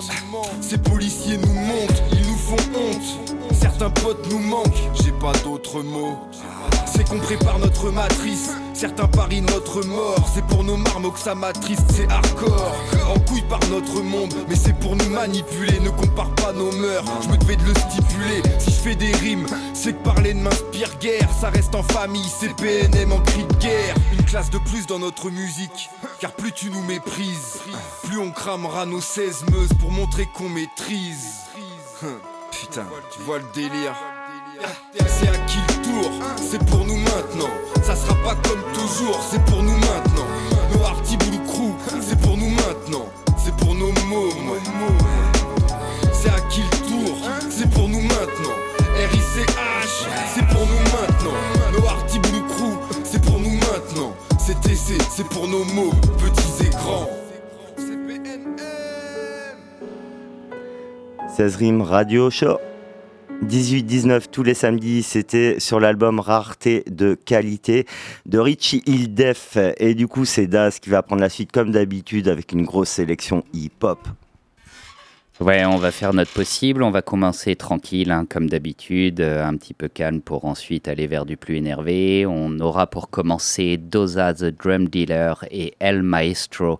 [0.62, 3.36] ces policiers nous montent, ils nous font honte.
[3.60, 6.17] Certains potes nous manquent, j'ai pas d'autres mots.
[6.86, 10.29] C'est qu'on prépare notre matrice, certains parient notre mort.
[10.34, 12.75] C'est pour nos marmots que ça m'attriste, c'est hardcore.
[13.69, 15.79] Par notre monde, mais c'est pour nous manipuler.
[15.79, 18.41] Ne compare pas nos mœurs, je me devais de le stipuler.
[18.58, 21.29] Si je fais des rimes, c'est que parler ne m'inspire guère.
[21.39, 23.95] Ça reste en famille, c'est PNM en cri de guerre.
[24.13, 27.60] Une classe de plus dans notre musique, car plus tu nous méprises,
[28.03, 31.41] plus on cramera nos 16 meuses pour montrer qu'on maîtrise.
[32.51, 33.95] Putain, tu vois le délire.
[34.95, 36.12] C'est à qui le tour?
[36.38, 37.53] C'est pour nous maintenant.
[37.84, 40.27] Ça sera pas comme toujours, c'est pour nous maintenant.
[40.73, 43.05] Nos Arty Blue Crew, c'est pour nous maintenant.
[43.50, 44.60] C'est pour nos mômes.
[46.14, 47.18] C'est à qui le tour
[47.50, 48.56] C'est pour nous maintenant.
[48.96, 51.34] RICH, c'est pour nous maintenant.
[51.74, 54.14] Nos Arty Blue Crew, c'est pour nous maintenant.
[54.38, 57.10] C'est TC, c'est pour nos mots, petits et grands.
[61.36, 62.68] 16 rimes radio show.
[63.48, 67.86] 18-19 tous les samedis, c'était sur l'album Rareté de qualité
[68.26, 69.58] de Richie Hildef.
[69.78, 72.90] Et du coup, c'est Das qui va prendre la suite comme d'habitude avec une grosse
[72.90, 74.00] sélection hip-hop.
[75.40, 76.84] Ouais, on va faire notre possible.
[76.84, 81.08] On va commencer tranquille, hein, comme d'habitude, euh, un petit peu calme pour ensuite aller
[81.08, 82.26] vers du plus énervé.
[82.26, 86.78] On aura pour commencer Doza the Drum Dealer et El Maestro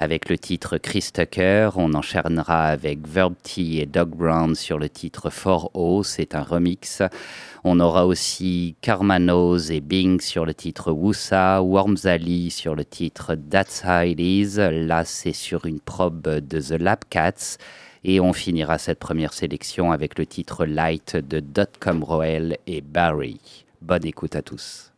[0.00, 1.70] avec le titre Chris Tucker.
[1.76, 7.02] On enchaînera avec Verb T et Doug Brown sur le titre 4O, c'est un remix.
[7.62, 13.82] On aura aussi Karmanos et Bing sur le titre Wusa, Wormsali sur le titre That's
[13.84, 14.56] How It Is.
[14.56, 17.58] Là, c'est sur une probe de The Lab Cats.
[18.02, 23.66] Et on finira cette première sélection avec le titre Light de Dotcom Roel et Barry.
[23.82, 24.89] Bonne écoute à tous.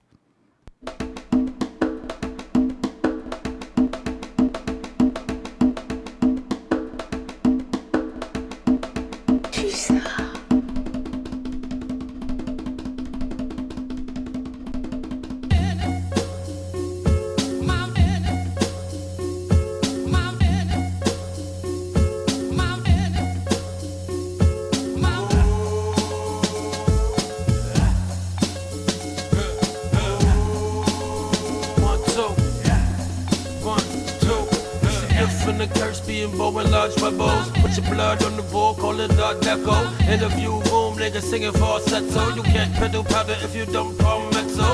[37.94, 39.76] Blood on the call it Art Deco.
[40.08, 42.34] Interview room, niggas singing falsetto.
[42.34, 43.96] You can't pedal powder if you don't
[44.32, 44.68] mezzo.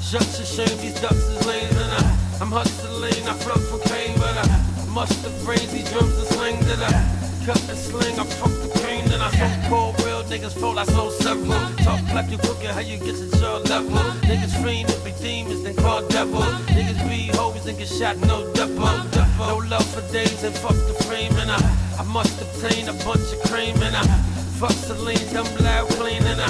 [0.00, 2.02] Shucks a shame, these ducks is lame, and I,
[2.40, 4.46] I'm hustling, I float for pain, but I
[4.94, 6.92] must have raised these drums and sling that I
[7.44, 10.84] cut and sling, I fuck the cane, and I so cold, real niggas fall, I
[10.84, 11.60] sold several.
[11.84, 13.98] Talk like you cooking, how you get to your level.
[14.28, 16.42] Niggas fiend to be demons, then call devil.
[16.76, 19.25] Niggas be hoes and get shot, no depot.
[19.38, 21.60] No love for days and fuck the frame, and I,
[21.98, 24.02] I must obtain a bunch of cream, and I
[24.58, 26.48] fuck Celine, dumb loud clean, and I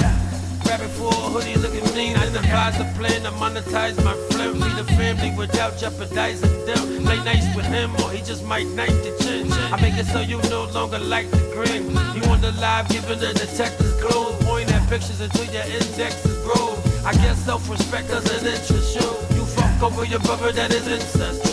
[0.63, 2.15] grab it for a hoodie, looking mean.
[2.15, 4.61] I devise the plan to monetize my flame.
[4.61, 7.03] Feed the family without jeopardizing them.
[7.03, 9.51] Play nice with him, or he just might knife the chin.
[9.51, 11.91] I make it so you no longer like the grin.
[12.15, 14.41] You want the live, giving the detectives clothes.
[14.45, 16.79] Point at pictures until your index is broke.
[17.05, 19.09] I guess self-respect doesn't interest you.
[19.35, 21.46] You fuck over your brother, that is incest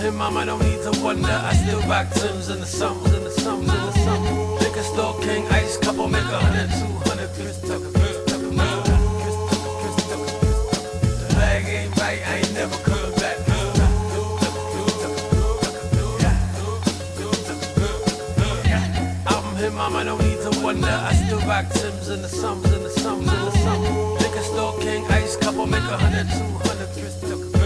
[0.00, 1.28] him, I don't need to wonder.
[1.28, 3.30] I still back Tims in the summers, in the
[4.74, 7.92] the store king, ice couple, make a hundred, two hundred, Chris Tucker.
[11.34, 12.76] Bag ain't right, I ain't never
[13.20, 13.36] back.
[19.78, 20.88] I'm don't need to wonder.
[20.88, 23.50] I still rock Tims in the summers, in the summers, in the.
[24.20, 27.59] Liquor store king, ice couple, make a hundred, two hundred,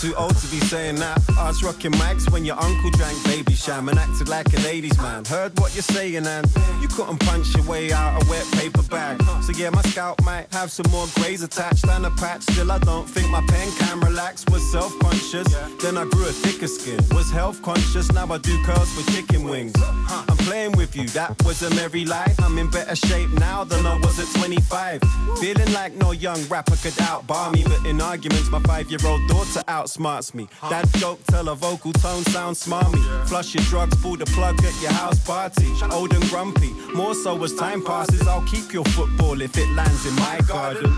[0.00, 1.20] too old to be saying that.
[1.36, 5.24] Was rocking mics when your uncle drank baby sham and acted like a ladies man.
[5.26, 6.46] Heard what you're saying and
[6.80, 9.22] you couldn't punch your way out a wet paper bag.
[9.42, 12.42] So yeah, my scalp might have some more grays attached than a patch.
[12.42, 14.44] Still, I don't think my pen can relax.
[14.50, 15.48] Was self-conscious,
[15.82, 17.00] then I grew a thicker skin.
[17.10, 19.74] Was health conscious, now I do curls with chicken wings.
[20.08, 22.34] I'm playing with you, that was a merry lie.
[22.40, 25.00] I'm in better shape now than I was at 25.
[25.38, 30.34] Feeling like no young rapper could outbar me, but in arguments, my five-year-old daughter outsmarts
[30.34, 30.48] me.
[30.68, 33.00] That joke tell a vocal tone sounds smarmy.
[33.28, 35.68] Flush your drugs, pull the plug at your house party.
[35.92, 38.26] Old and grumpy, more so as time passes.
[38.26, 40.90] I'll keep your football if it lands in my garden.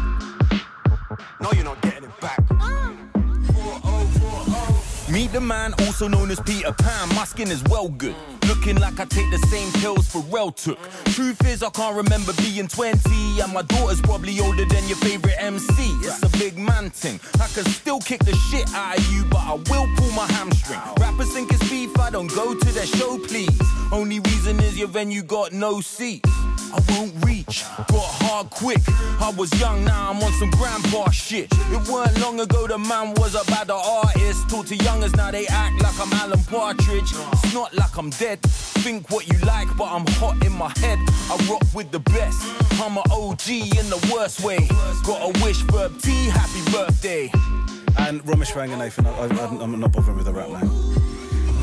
[1.42, 2.41] No, you're not getting it back.
[5.13, 7.09] Meet the man, also known as Peter Pan.
[7.11, 8.17] My skin is well good.
[8.49, 10.79] Looking like I take the same pills Pharrell took.
[11.13, 12.99] Truth is, I can't remember being 20.
[13.43, 15.67] And my daughter's probably older than your favorite MC.
[16.01, 17.21] It's a big man thing.
[17.35, 20.81] I can still kick the shit out of you, but I will pull my hamstring.
[20.99, 23.61] Rappers think it's beef, I don't go to their show, please.
[23.93, 26.31] Only reason is your venue got no seats.
[26.75, 28.81] I won't reach, got hard quick.
[29.20, 31.49] I was young, now I'm on some grandpa shit.
[31.53, 34.49] It weren't long ago the man was a bad artist.
[34.49, 37.12] Talk to youngers now they act like I'm Alan Partridge.
[37.33, 38.41] It's not like I'm dead.
[38.43, 40.99] Think what you like, but I'm hot in my head.
[41.31, 42.41] I rock with the best.
[42.81, 44.66] I'm an OG in the worst way.
[45.05, 47.31] Got a wish for T, happy birthday.
[47.99, 51.01] And Ramesh Ranganathan, I, I, I'm not bothering with the rap man.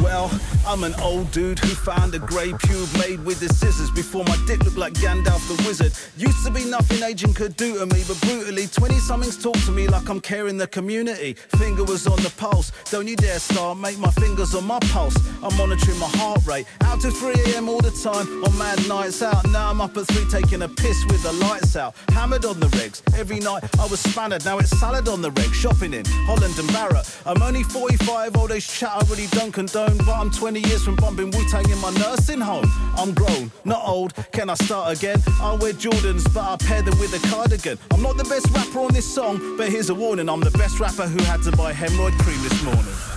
[0.01, 0.31] Well,
[0.65, 4.37] I'm an old dude who found a grey pube made with the scissors before my
[4.47, 5.93] dick looked like Gandalf the wizard.
[6.17, 9.71] Used to be nothing agent could do to me, but brutally, 20 somethings talk to
[9.71, 11.33] me like I'm caring the community.
[11.57, 15.15] Finger was on the pulse, don't you dare start, make my fingers on my pulse.
[15.43, 17.67] I'm monitoring my heart rate, out to 3 a.m.
[17.67, 19.47] all the time, on mad nights out.
[19.49, 21.95] Now I'm up at 3 taking a piss with the lights out.
[22.09, 25.53] Hammered on the regs, every night I was spannered, now it's salad on the reg,
[25.53, 27.05] shopping in Holland and Barrett.
[27.25, 30.95] I'm only 45, all this chat I really don't condone, but I'm 20 years from
[30.95, 32.65] bumping Wu Tang in my nursing home.
[32.97, 34.13] I'm grown, not old.
[34.31, 35.21] Can I start again?
[35.41, 37.77] I wear Jordans, but I pair them with a cardigan.
[37.91, 40.79] I'm not the best rapper on this song, but here's a warning: I'm the best
[40.79, 43.09] rapper who had to buy hemorrhoid cream this morning.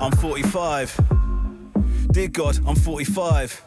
[0.00, 1.00] I'm 45.
[2.12, 3.62] Dear God, I'm 45.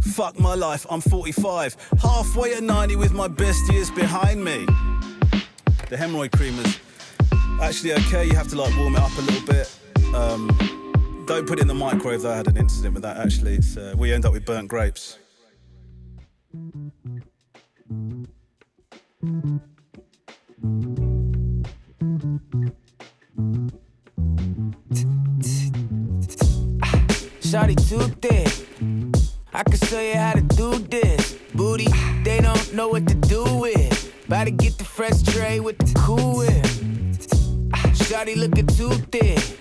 [0.00, 1.76] Fuck my life, I'm 45.
[2.02, 4.66] Halfway at 90 with my best years behind me.
[5.88, 6.78] The hemorrhoid cream is
[7.60, 8.26] actually okay.
[8.26, 9.70] You have to like warm it up a little bit.
[10.14, 10.46] Um,
[11.26, 12.24] don't put it in the microwave.
[12.24, 13.56] I had an incident with that actually.
[13.56, 15.18] It's, uh, we end up with burnt grapes.
[27.40, 28.52] Shawty too thick.
[29.52, 31.36] I can show you how to do this.
[31.54, 31.88] Booty,
[32.22, 34.12] they don't know what to do with.
[34.26, 36.64] About to get the fresh tray with the cool whip.
[37.94, 39.58] Shawty looking too thick.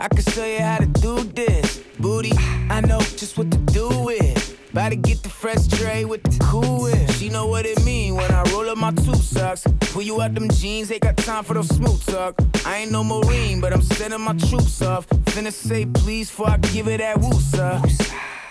[0.00, 1.82] I can show you how to do this.
[1.98, 2.32] Booty,
[2.70, 4.56] I know just what to do with.
[4.70, 7.10] About to get the fresh tray with the cool whip.
[7.12, 9.66] She know what it mean when I roll up my two socks.
[9.80, 12.36] Pull you out them jeans, ain't got time for those smooth talk.
[12.64, 15.08] I ain't no Marine, but I'm sending my troops off.
[15.08, 17.82] Finna say please before I give it that woosah.
[17.82, 18.47] Young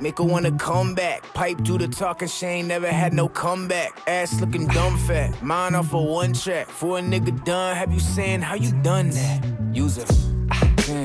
[0.00, 1.22] make her wanna come back.
[1.34, 3.90] Pipe through the talking, she ain't never had no comeback.
[4.06, 6.68] Ass looking dumb fat, mine off of one track.
[6.68, 9.44] For a nigga done, have you saying how you done that?
[9.72, 10.04] Use a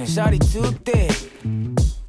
[0.05, 1.11] Shawty too thick.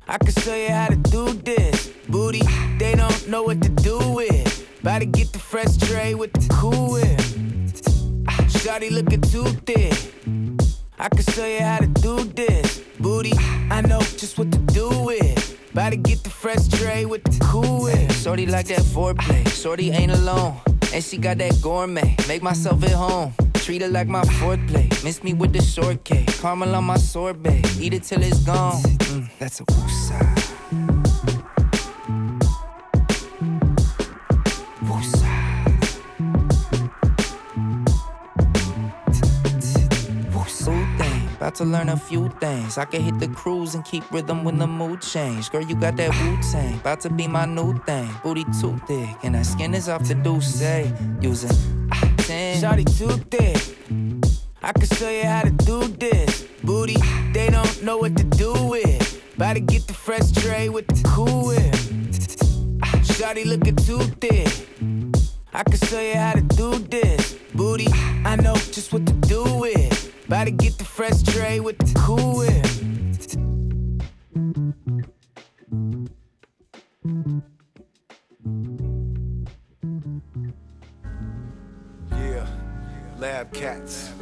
[0.07, 1.91] I can show you how to do this.
[2.09, 2.43] Booty,
[2.79, 4.69] they don't know what to do with.
[4.81, 7.19] About to get the fresh tray with the cool whip.
[8.49, 9.95] Shawty looking too thick.
[10.99, 12.81] I can show you how to do this.
[13.01, 13.33] Booty,
[13.71, 15.54] I know just what to do with.
[15.75, 18.13] About to get the fresh tray with the cool whip.
[18.13, 19.45] Shorty like that foreplay.
[19.49, 20.55] Shorty ain't alone.
[20.93, 22.15] And she got that gourmet.
[22.29, 23.35] Make myself at home.
[23.55, 24.89] Treat her like my foreplay.
[25.03, 26.29] Miss me with the shortcake.
[26.41, 27.61] Caramel on my sorbet.
[27.81, 28.81] Eat it till it's gone.
[28.83, 30.94] Mm, that's a woosah.
[41.37, 42.79] About to learn a few things.
[42.79, 45.51] I can hit the cruise and keep rhythm when the mood change.
[45.51, 46.77] Girl, you got that Wu Tang.
[46.77, 48.09] About to be my new thing.
[48.23, 50.63] Booty too thick, and that skin is off the douce.
[51.21, 51.51] Using
[51.93, 52.63] ah, 10.
[52.63, 53.77] Shawty too thick.
[54.63, 56.47] I can show you how to do this.
[56.63, 56.97] Booty,
[57.33, 59.35] they don't know what to do with.
[59.35, 61.75] About to get the fresh tray with the cool whip.
[63.03, 64.49] Shawty looking too thick.
[65.53, 67.35] I can show you how to do this.
[67.55, 67.89] Booty,
[68.25, 70.14] I know just what to do with.
[70.27, 72.67] About to get the fresh tray with the cool whip.
[82.11, 82.47] Yeah,
[83.19, 84.13] Lab Cats.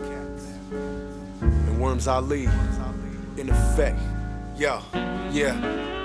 [1.41, 2.49] And Worms Ali.
[3.37, 3.99] In effect.
[4.57, 4.81] Yo,
[5.33, 5.57] yeah,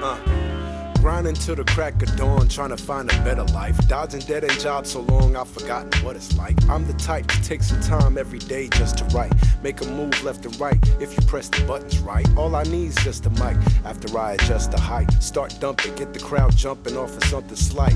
[0.04, 0.67] uh.
[1.02, 3.78] Grinding till the crack of dawn, trying to find a better life.
[3.88, 6.58] Dodging dead end jobs so long, I've forgotten what it's like.
[6.70, 9.32] I'm the type to take some time every day just to write.
[9.64, 12.28] Make a move left and right if you press the buttons right.
[12.36, 15.12] All I need is just a mic after I adjust the height.
[15.24, 17.96] Start dumping, get the crowd jumping off of something slight.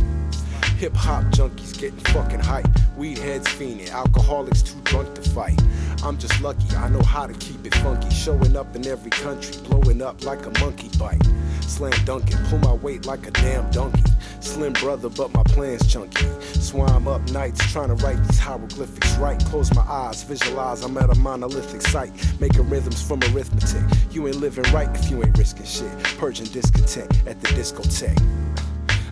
[0.82, 2.66] Hip hop junkies getting fucking hype.
[2.98, 5.62] Weed heads fiending, alcoholics too drunk to fight.
[6.04, 8.10] I'm just lucky, I know how to keep it funky.
[8.10, 11.22] Showing up in every country, blowing up like a monkey bite.
[11.62, 14.02] Slam dunking, pull my weight like a damn donkey.
[14.40, 16.26] Slim brother, but my plan's chunky.
[16.42, 19.40] Swam up nights trying to write these hieroglyphics right.
[19.46, 22.12] Close my eyes, visualize I'm at a monolithic site.
[22.42, 23.84] Making rhythms from arithmetic.
[24.10, 25.96] You ain't living right if you ain't risking shit.
[26.18, 28.18] Purging discontent at the discotheque.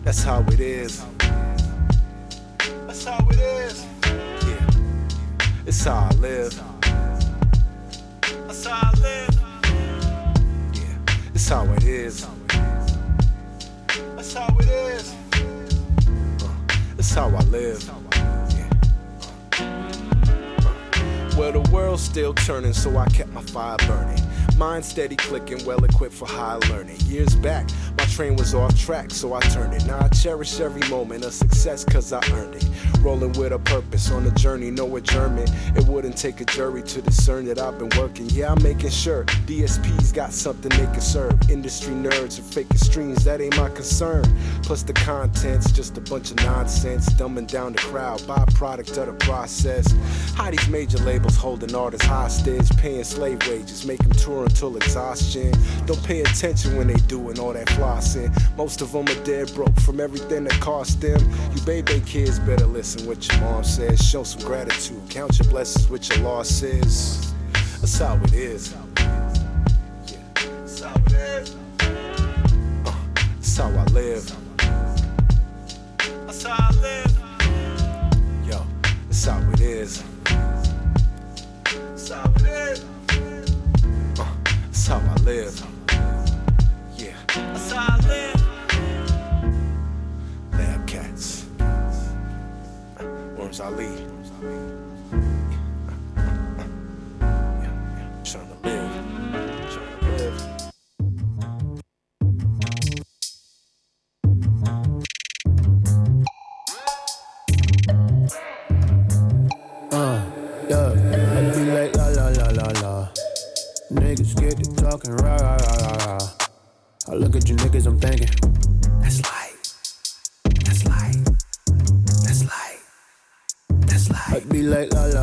[0.02, 1.04] That's how it is.
[3.02, 3.86] That's how it is.
[4.04, 4.70] Yeah.
[5.64, 6.62] It's how I live.
[8.46, 9.40] That's how I live.
[10.74, 11.14] Yeah.
[11.32, 12.26] It's how it is.
[14.16, 15.14] That's how it is.
[15.32, 16.48] Uh,
[16.98, 17.90] it's how I live.
[21.38, 24.22] Well, the world's still turning, so I kept my fire burning.
[24.58, 27.00] Mind steady clicking, well equipped for high learning.
[27.06, 29.86] Years back, my train was off track, so I turned it.
[29.86, 32.69] Now I cherish every moment of success, cause I earned it.
[33.02, 35.50] Rolling with a purpose on a journey, no adjournment.
[35.74, 38.28] It wouldn't take a jury to discern that I've been working.
[38.28, 41.50] Yeah, I'm making sure DSP's got something they can serve.
[41.50, 44.24] Industry nerds are faking streams, that ain't my concern.
[44.62, 49.24] Plus, the content's just a bunch of nonsense, dumbing down the crowd, byproduct of the
[49.24, 49.90] process.
[50.34, 55.54] How these major labels holding artists hostage, paying slave wages, make them tour until exhaustion.
[55.86, 58.30] Don't pay attention when they doing all that flossing.
[58.58, 61.18] Most of them are dead broke from everything that cost them.
[61.54, 64.00] You baby kids better listen what your mom says.
[64.00, 67.32] Show some gratitude, count your blessings with your losses.
[67.52, 68.74] That's how it is.
[68.94, 71.56] That's how it is.
[73.24, 74.36] That's how I live.
[76.26, 77.18] That's how I live.
[78.46, 80.02] Yo, That's how it is.
[81.64, 82.84] That's how it is.
[84.18, 85.66] Uh, that's how I live.
[86.96, 87.14] Yeah.
[87.28, 88.39] That's how I live.
[93.50, 94.89] Muslims Ali.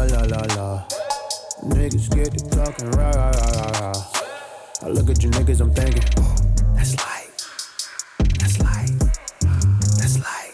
[0.05, 0.83] La la la la.
[1.63, 4.03] Niggas get to talking rah rah rah rah rah.
[4.83, 6.03] I look at you niggas, I'm thinking,
[6.75, 7.31] that's light,
[8.39, 8.91] that's light,
[9.97, 10.53] that's light,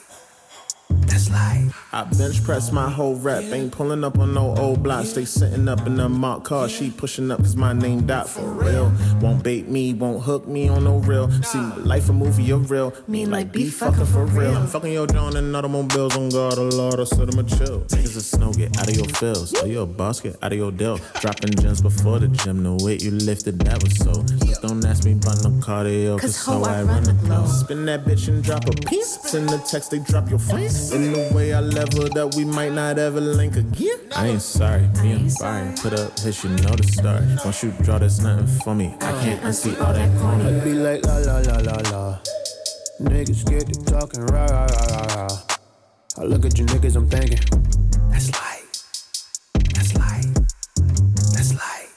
[1.07, 1.71] that's light.
[1.91, 3.43] I bench press my whole rep.
[3.51, 5.11] Ain't pulling up on no old blocks.
[5.13, 6.67] They sitting up in the mock car.
[6.69, 8.91] She pushing up cause my name dot for real.
[9.23, 11.31] Won't bait me, won't hook me on no real.
[11.43, 12.93] See my life a movie, you're real.
[13.07, 14.53] Me like be fucking for real.
[14.53, 16.99] I'm fucking your John and automobiles on guard a lot.
[16.99, 17.85] I said I'ma chill.
[17.85, 19.55] Niggas of snow, get out of your feels.
[19.61, 20.99] Oh, you a boss, get out of your deal.
[21.21, 22.63] Dropping gems before the gym.
[22.63, 24.11] The weight you lifted, that was so.
[24.45, 26.19] Just don't ask me about no cardio.
[26.19, 27.45] Cause, so I run the glow.
[27.45, 29.21] Spin that bitch and drop a piece.
[29.21, 30.91] Send the text, they drop your face.
[30.91, 33.99] In the way I level that we might not ever link again.
[34.17, 37.25] I ain't sorry, me and Byron put up hits, you know the story.
[37.45, 38.93] Once you draw, there's nothing for me.
[39.01, 40.45] I can't unsee all that corny.
[40.45, 42.19] I be like la la la la la.
[43.01, 45.39] Niggas get to talking rah rah rah rah rah.
[46.17, 47.39] I look at you niggas, I'm thinking,
[48.11, 48.63] that's light,
[49.73, 50.25] that's light,
[51.33, 51.89] that's light,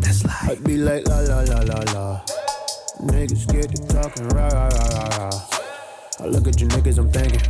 [0.00, 0.50] that's light.
[0.50, 2.20] I be like la la la la la.
[3.02, 5.40] Niggas get to talking rah rah rah rah rah.
[6.20, 7.42] I look at you niggas, I'm thinking,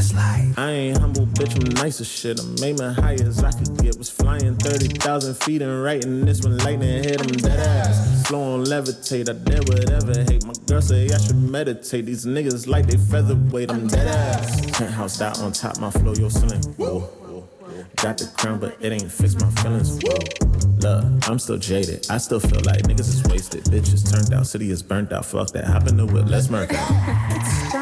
[0.00, 0.54] that's light.
[0.56, 2.40] I ain't humble, bitch, I'm nice as shit.
[2.40, 3.98] I'm aiming high as I could get.
[3.98, 8.26] Was flying 30,000 feet and writing this when lightning hit him dead ass.
[8.26, 10.44] Slow on levitate, I did whatever hate.
[10.46, 12.06] My girl say I should meditate.
[12.06, 14.78] These niggas like they featherweight, I'm dead ass.
[14.78, 16.62] Penthouse dot on top, my flow, your ceiling.
[16.76, 17.08] Whoa.
[17.96, 19.98] Got the crown, but it ain't fix my feelings.
[20.02, 20.16] Whoa.
[20.80, 22.06] Look, I'm still jaded.
[22.08, 23.64] I still feel like niggas is wasted.
[23.64, 25.26] Bitches turned out, city is burnt out.
[25.26, 25.64] Fuck that.
[25.64, 27.70] Hop in the whip, let's murk Hit the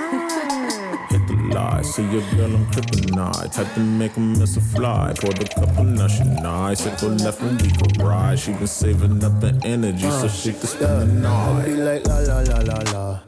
[1.58, 3.52] lie, see your girl, I'm kryptonite.
[3.54, 5.12] Type to make a miss a fly.
[5.20, 6.86] Poured a couple, now she nice.
[6.86, 8.38] It go left when we could ride.
[8.38, 11.64] She been saving up the energy so she can spend the uh, I night.
[11.66, 13.20] be like la la la la la.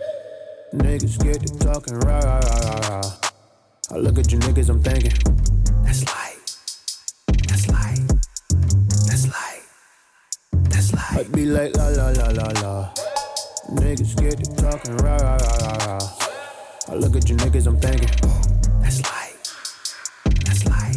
[0.74, 3.11] Niggas get to talking rah rah rah rah rah.
[3.93, 5.16] I look at you niggas, I'm thinking,
[5.85, 6.41] that's light,
[7.49, 8.07] that's light,
[9.09, 9.64] that's light,
[10.70, 11.26] that's light.
[11.26, 12.74] I be like la la la la la.
[13.81, 16.20] Niggas get to talking rah rah rah rah rah.
[16.91, 18.09] I look at you niggas, I'm thinking,
[18.82, 19.01] that's
[20.45, 20.97] that's light.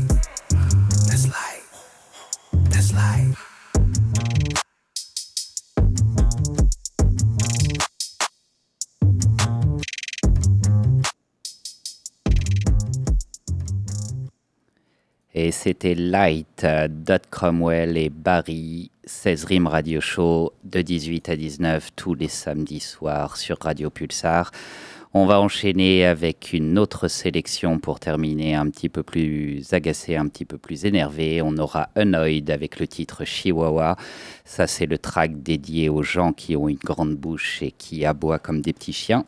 [15.35, 21.89] Et c'était Light, Dot Cromwell et Barry, 16 rimes radio show de 18 à 19
[21.95, 24.51] tous les samedis soirs sur Radio Pulsar.
[25.15, 30.27] On va enchaîner avec une autre sélection pour terminer un petit peu plus agacé, un
[30.27, 31.39] petit peu plus énervé.
[31.43, 33.95] On aura Annoyed avec le titre Chihuahua.
[34.43, 38.39] Ça, c'est le track dédié aux gens qui ont une grande bouche et qui aboient
[38.39, 39.23] comme des petits chiens.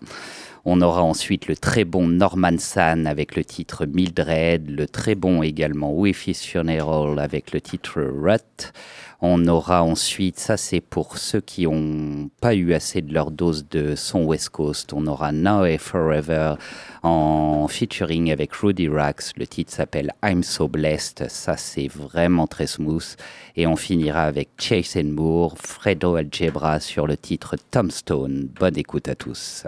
[0.66, 5.44] On aura ensuite le très bon Norman San avec le titre Mildred, le très bon
[5.44, 8.74] également Wifi's Funeral avec le titre Rut.
[9.22, 13.68] On aura ensuite, ça c'est pour ceux qui n'ont pas eu assez de leur dose
[13.70, 16.56] de son West Coast, on aura Now and Forever
[17.04, 19.32] en featuring avec Rudy Rax.
[19.38, 23.16] Le titre s'appelle I'm So Blessed, ça c'est vraiment très smooth.
[23.56, 28.50] Et on finira avec Chase Moore, Fredo Algebra sur le titre Tombstone.
[28.60, 29.66] Bonne écoute à tous.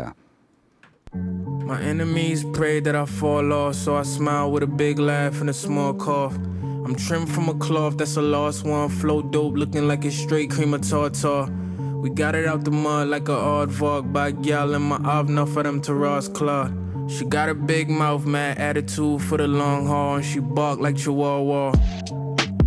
[1.14, 5.50] My enemies pray that I fall off, so I smile with a big laugh and
[5.50, 6.34] a small cough.
[6.36, 8.88] I'm trimmed from a cloth that's a lost one.
[8.88, 11.52] Flow dope, looking like it's straight cream of tartar.
[12.02, 15.46] We got it out the mud like a aardvark by a gal in my ovna
[15.46, 16.74] for them to Ross Claude.
[17.12, 20.96] She got a big mouth, mad attitude for the long haul, and she bark like
[20.96, 21.74] Chihuahua.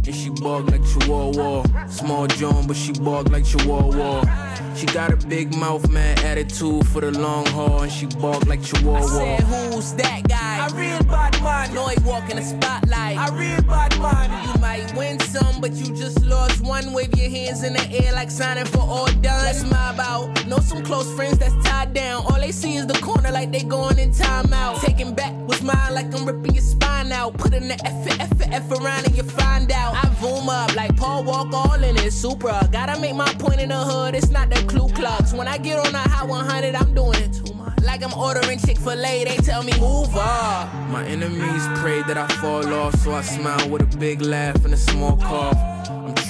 [0.06, 1.86] And she bark like Chihuahua.
[1.88, 4.74] Small John, but she bark like Chihuahua.
[4.74, 8.62] She got a big mouth, man, attitude for the long haul, and she bark like
[8.62, 9.34] Chihuahua.
[9.34, 9.40] I said,
[9.74, 10.49] who's that guy?
[10.72, 11.74] I real bad man.
[11.74, 13.16] Know he walk in the spotlight.
[13.18, 14.30] I real bad man.
[14.48, 16.92] You might win some, but you just lost one.
[16.92, 19.44] Wave your hands in the air like signing for all done.
[19.44, 20.46] Let's mob out.
[20.46, 22.24] Know some close friends that's tied down.
[22.26, 24.80] All they see is the corner like they going in timeout.
[24.80, 27.36] Taking back what's mine like I'm ripping your spine out.
[27.36, 29.94] Put in the effort, effort, effort around and you find out.
[29.94, 32.12] I boom up like Paul Walk all in it.
[32.12, 32.68] Supra.
[32.70, 34.14] Gotta make my point in the hood.
[34.14, 35.32] It's not the Ku Klux.
[35.32, 37.49] When I get on the hot 100, I'm doing it too.
[37.82, 40.72] Like I'm ordering Chick fil A, they tell me move up.
[40.90, 44.74] My enemies pray that I fall off, so I smile with a big laugh and
[44.74, 45.56] a small cough.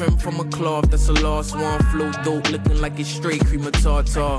[0.00, 1.78] I'm trimmed from a cloth that's a lost one.
[1.90, 4.38] Flow dope, looking like it's straight cream of tartar.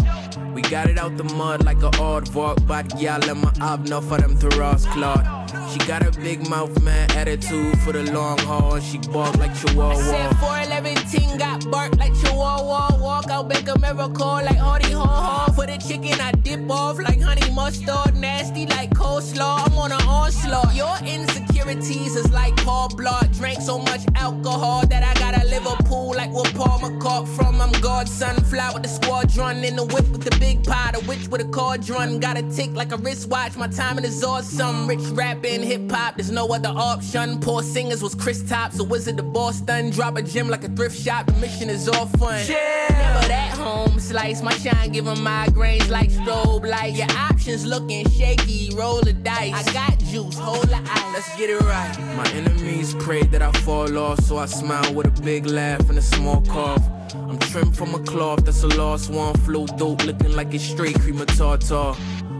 [0.55, 4.17] We got it out the mud like a aardvark, but y'all let my obno for
[4.17, 5.23] them Taras Claude.
[5.71, 8.79] She got a big mouth, man, attitude for the long haul.
[8.79, 9.95] She bark like I Chihuahua.
[9.95, 12.97] said 411 ting got bark like Chihuahua.
[12.99, 15.51] Walk out, make a miracle like Hardy Haw Haw.
[15.53, 18.15] For the chicken, I dip off like honey mustard.
[18.17, 19.67] Nasty like coleslaw.
[19.67, 20.73] I'm on an onslaught.
[20.73, 23.33] Your insecurities is like Paul Blart.
[23.37, 27.59] Drank so much alcohol that I got a Liverpool like where Paul McCart from.
[27.59, 28.41] I'm Godson.
[28.45, 30.95] Fly with the squadron in the whip with the big pot.
[30.95, 32.19] A witch with a cauldron.
[32.21, 33.57] Got a tick like a wristwatch.
[33.57, 34.87] My timing is awesome.
[34.87, 36.15] Rich rapping, hip hop.
[36.15, 37.41] There's no other option.
[37.41, 38.79] Poor singers was Chris Tops.
[38.79, 39.89] A wizard of Boston.
[39.89, 41.25] Drop a gym like a thrift shop.
[41.25, 42.39] The mission is all fun.
[42.47, 44.41] Never that home slice.
[44.41, 46.93] My shine give 'em migraines like strobe light.
[46.95, 48.73] Your options looking shaky.
[48.73, 49.53] Roll the dice.
[49.53, 50.37] I got juice.
[50.37, 51.13] Hold the ice.
[51.13, 51.93] Let's get it right.
[52.15, 55.97] My enemies pray that I fall off, so I smile with a big laugh and
[55.97, 56.83] a small cough.
[57.15, 59.33] I'm trimmed from a cloth that's a lost one.
[59.45, 61.93] Flow dope, looking like it's straight cream of tartar.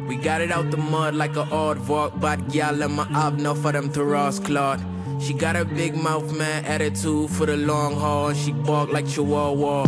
[0.07, 3.71] We got it out the mud like a aardvark, but y'all let my obno for
[3.71, 4.81] them Taras Claude.
[5.21, 9.07] She got a big mouth, man, attitude for the long haul, and she bark like
[9.07, 9.85] Chihuahua.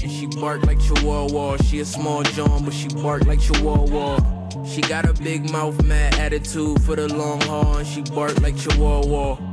[0.00, 1.56] And she bark like Chihuahua.
[1.64, 4.64] She a small John, but she bark like Chihuahua.
[4.64, 8.56] She got a big mouth, mad attitude for the long haul, and she bark like
[8.56, 9.47] Chihuahua.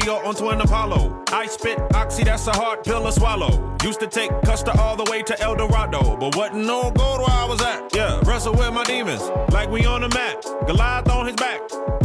[0.00, 1.24] Audio on Twin Apollo.
[1.28, 3.76] I spit oxy, that's a hard pill to swallow.
[3.82, 7.30] Used to take Custer all the way to El Dorado, but wasn't no gold where
[7.30, 7.94] I was at.
[7.94, 10.44] Yeah, wrestle with my demons, like we on the mat.
[10.66, 11.60] Goliath on his back,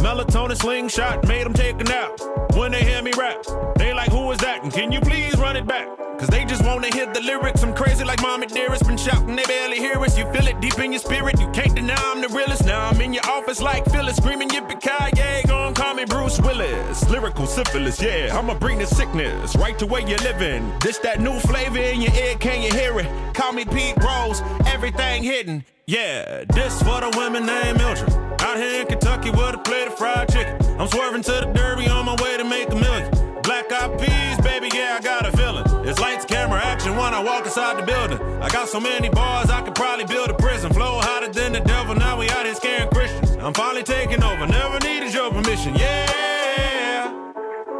[0.06, 2.10] melatonin slingshot made him take a nap.
[2.54, 3.44] When they hear me rap,
[3.76, 4.62] they like, who is that?
[4.62, 5.88] And can you please run it back?
[6.18, 7.62] Cause they just wanna hear the lyrics.
[7.64, 8.86] I'm crazy like mommy dearest.
[8.86, 10.16] Been shouting, they barely hear us.
[10.16, 11.40] You feel it deep in your spirit.
[11.40, 12.64] You can't deny I'm the realest.
[12.64, 15.42] Now I'm in your office like Phyllis, screaming yippee ki yay.
[15.46, 17.10] Gon' call me Bruce Willis.
[17.10, 18.38] Lyrical syphilis, yeah.
[18.38, 20.72] I'ma bring the sickness right to where you're living.
[20.80, 23.08] This that new flavor in your ear, can you hear it?
[23.34, 25.64] Call me Pete Rose, everything hidden.
[25.86, 28.25] Yeah, this for the women named Mildred.
[28.46, 30.54] Out here in Kentucky with a plate of fried chicken.
[30.78, 33.10] I'm swerving to the derby on my way to make a million.
[33.42, 35.64] Black eyed peas, baby, yeah, I got a feeling.
[35.84, 38.20] It's lights, camera, action when I walk inside the building.
[38.40, 40.72] I got so many bars, I could probably build a prison.
[40.72, 43.36] Flow hotter than the devil, now we out here scaring Christians.
[43.40, 47.32] I'm finally taking over, never needed your permission, yeah.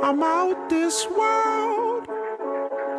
[0.02, 2.05] I'm out this world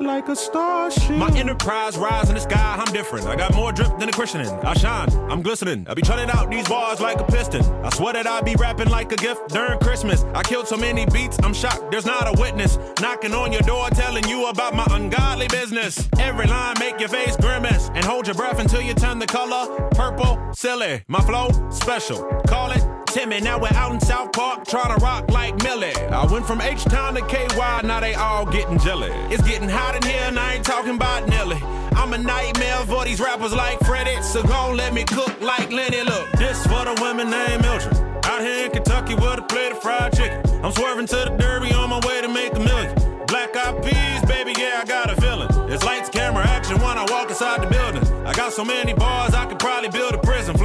[0.08, 1.12] like a starship.
[1.12, 3.28] My enterprise rise in the sky, I'm different.
[3.28, 4.42] I got more drip than a Christian.
[4.42, 5.86] I shine, I'm glistening.
[5.88, 7.64] I be churning out these bars like a piston.
[7.84, 10.24] I swear that I be rapping like a gift during Christmas.
[10.34, 11.92] I killed so many beats, I'm shocked.
[11.92, 16.08] There's not a witness knocking on your door telling you about my ungodly business.
[16.18, 19.90] Every line make your face grimace and hold your breath until you turn the color
[19.92, 20.40] purple.
[20.54, 22.24] Silly, my flow special.
[22.48, 25.96] Call it Timmy, now we're out in South Park trying to rock like Millie.
[25.96, 29.10] I went from H Town to KY, now they all getting jelly.
[29.34, 31.58] It's getting hot in here, and I ain't talking about Nelly.
[31.96, 36.04] I'm a nightmare for these rappers like Freddie, so gon' let me cook like Lenny.
[36.04, 37.98] Look, this for the women named Mildred.
[38.24, 40.40] Out here in Kentucky with a plate of fried chicken.
[40.64, 42.94] I'm swerving to the derby on my way to make a million.
[43.26, 45.50] Black eyed peas, baby, yeah, I got a feeling.
[45.72, 48.04] It's lights, camera, action when I walk inside the building.
[48.28, 50.56] I got so many bars, I could probably build a prison.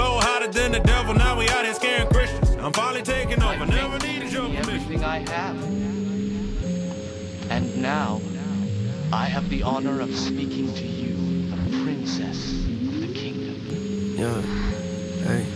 [2.62, 4.74] I'm finally taking over, never needed your permission.
[4.74, 5.60] everything I have.
[7.50, 8.20] And now,
[9.12, 14.14] I have the honor of speaking to you, the princess of the kingdom.
[14.16, 14.40] Yeah,
[15.26, 15.46] hey,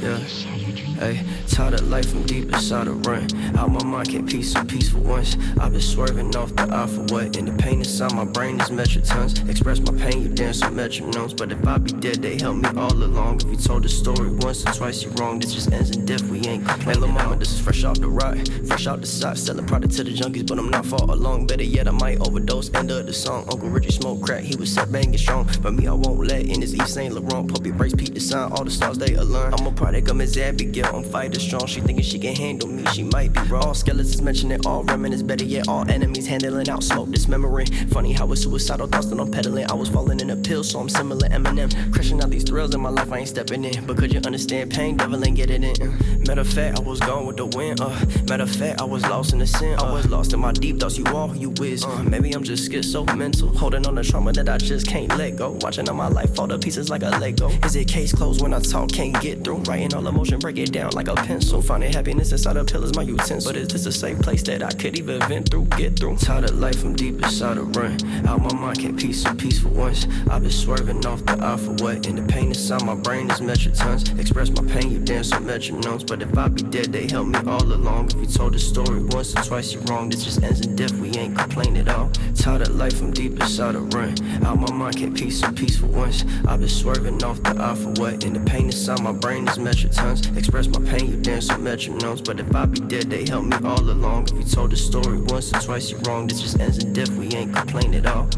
[0.00, 0.69] Yeah.
[1.00, 3.26] Hey, tired of life from deep inside a run.
[3.56, 5.34] Out my mind, can't peace and peace for once.
[5.58, 7.38] I've been swerving off the eye for what?
[7.38, 9.40] And the pain inside my brain is metric tons.
[9.48, 11.34] Express my pain, you dance on metronomes.
[11.34, 13.40] But if I be dead, they help me all along.
[13.40, 15.38] If you told the story once or twice, you're wrong.
[15.38, 17.02] This just ends in death, we ain't complaining.
[17.02, 18.46] Hey, mama, this is fresh off the ride.
[18.66, 21.46] Fresh out the side, selling product to the junkies, but I'm not far along.
[21.46, 22.74] Better yet, I might overdose.
[22.74, 23.48] End of the song.
[23.50, 25.48] Uncle Richie smoked crack, he was set banging strong.
[25.62, 27.48] But me, I won't let in his Eve Saint Laurent.
[27.48, 28.52] Puppy brace, Pete the sign.
[28.52, 29.54] All the stars, they alarm.
[29.54, 30.89] I'm a product of Miss Abigail.
[30.92, 31.66] I'm fighter strong.
[31.66, 32.84] She thinking she can handle me.
[32.92, 33.74] She might be wrong.
[33.74, 35.22] Skeletons mentioning it all reminisce.
[35.22, 37.08] Better yet, all enemies handling out smoke.
[37.28, 37.66] Memory.
[37.90, 39.70] Funny how it's suicidal thoughts that I'm peddling.
[39.70, 41.92] I was falling in a pill, so I'm similar Eminem.
[41.92, 43.12] Crushing out these thrills in my life.
[43.12, 43.86] I ain't stepping in.
[43.86, 44.96] But could you understand pain?
[44.96, 45.88] Devil ain't get it in.
[45.88, 47.80] Uh, matter of fact, I was gone with the wind.
[47.80, 47.88] Uh,
[48.28, 49.78] matter of fact, I was lost in the sin.
[49.78, 50.98] I was lost in my deep thoughts.
[50.98, 51.84] You all you is.
[51.84, 53.48] Uh, maybe I'm just schizo mental.
[53.56, 55.58] Holding on the trauma that I just can't let go.
[55.60, 57.48] Watching all my life fall to pieces like a Lego.
[57.64, 58.90] Is it case closed when I talk?
[58.90, 59.58] Can't get through.
[59.58, 61.60] Writing all emotion, break it down like a pencil.
[61.60, 63.52] Finding happiness inside a pillars, my utensil.
[63.52, 66.16] But is this a safe place that I could even vent through, get through?
[66.16, 67.98] Tired of life I'm deep inside a run.
[68.26, 70.06] Out my mind, can't peace and peace for once.
[70.30, 72.06] I've been swerving off the eye for what?
[72.06, 74.10] And the pain inside my brain is metric tons.
[74.18, 76.06] Express my pain, you dance on metronomes.
[76.06, 78.10] But if I be dead, they help me all along.
[78.10, 80.08] If you told the story once or twice, you're wrong.
[80.08, 82.10] This just ends in death, we ain't complain at all.
[82.34, 84.14] Tired of life I'm deep inside a run.
[84.44, 86.24] Out my mind, can't peace and peace for once.
[86.46, 88.24] I've been swerving off the eye for what?
[88.24, 90.26] And the pain inside my brain is metric tons.
[90.36, 92.24] Express my pain, you dance on metronomes.
[92.24, 94.28] But if I be dead, they help me all along.
[94.28, 96.26] If you told the story once or twice, you're wrong.
[96.26, 98.28] This just ends in death, we ain't complain at all.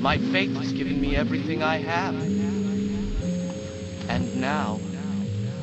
[0.00, 2.14] My faith has given me everything I have.
[4.08, 4.80] And now,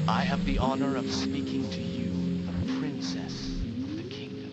[0.08, 4.52] I have the honor of speaking to you, the princess of the kingdom.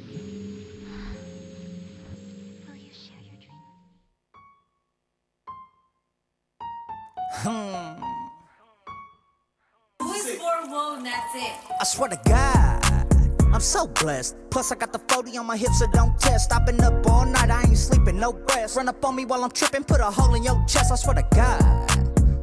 [7.34, 8.11] Hmm.
[10.72, 12.82] I swear to God,
[13.52, 14.36] I'm so blessed.
[14.50, 16.50] Plus, I got the 40 on my hips, so don't test.
[16.50, 18.76] I've been up all night, I ain't sleeping, no rest.
[18.76, 20.90] Run up on me while I'm tripping, put a hole in your chest.
[20.90, 21.62] I swear to God,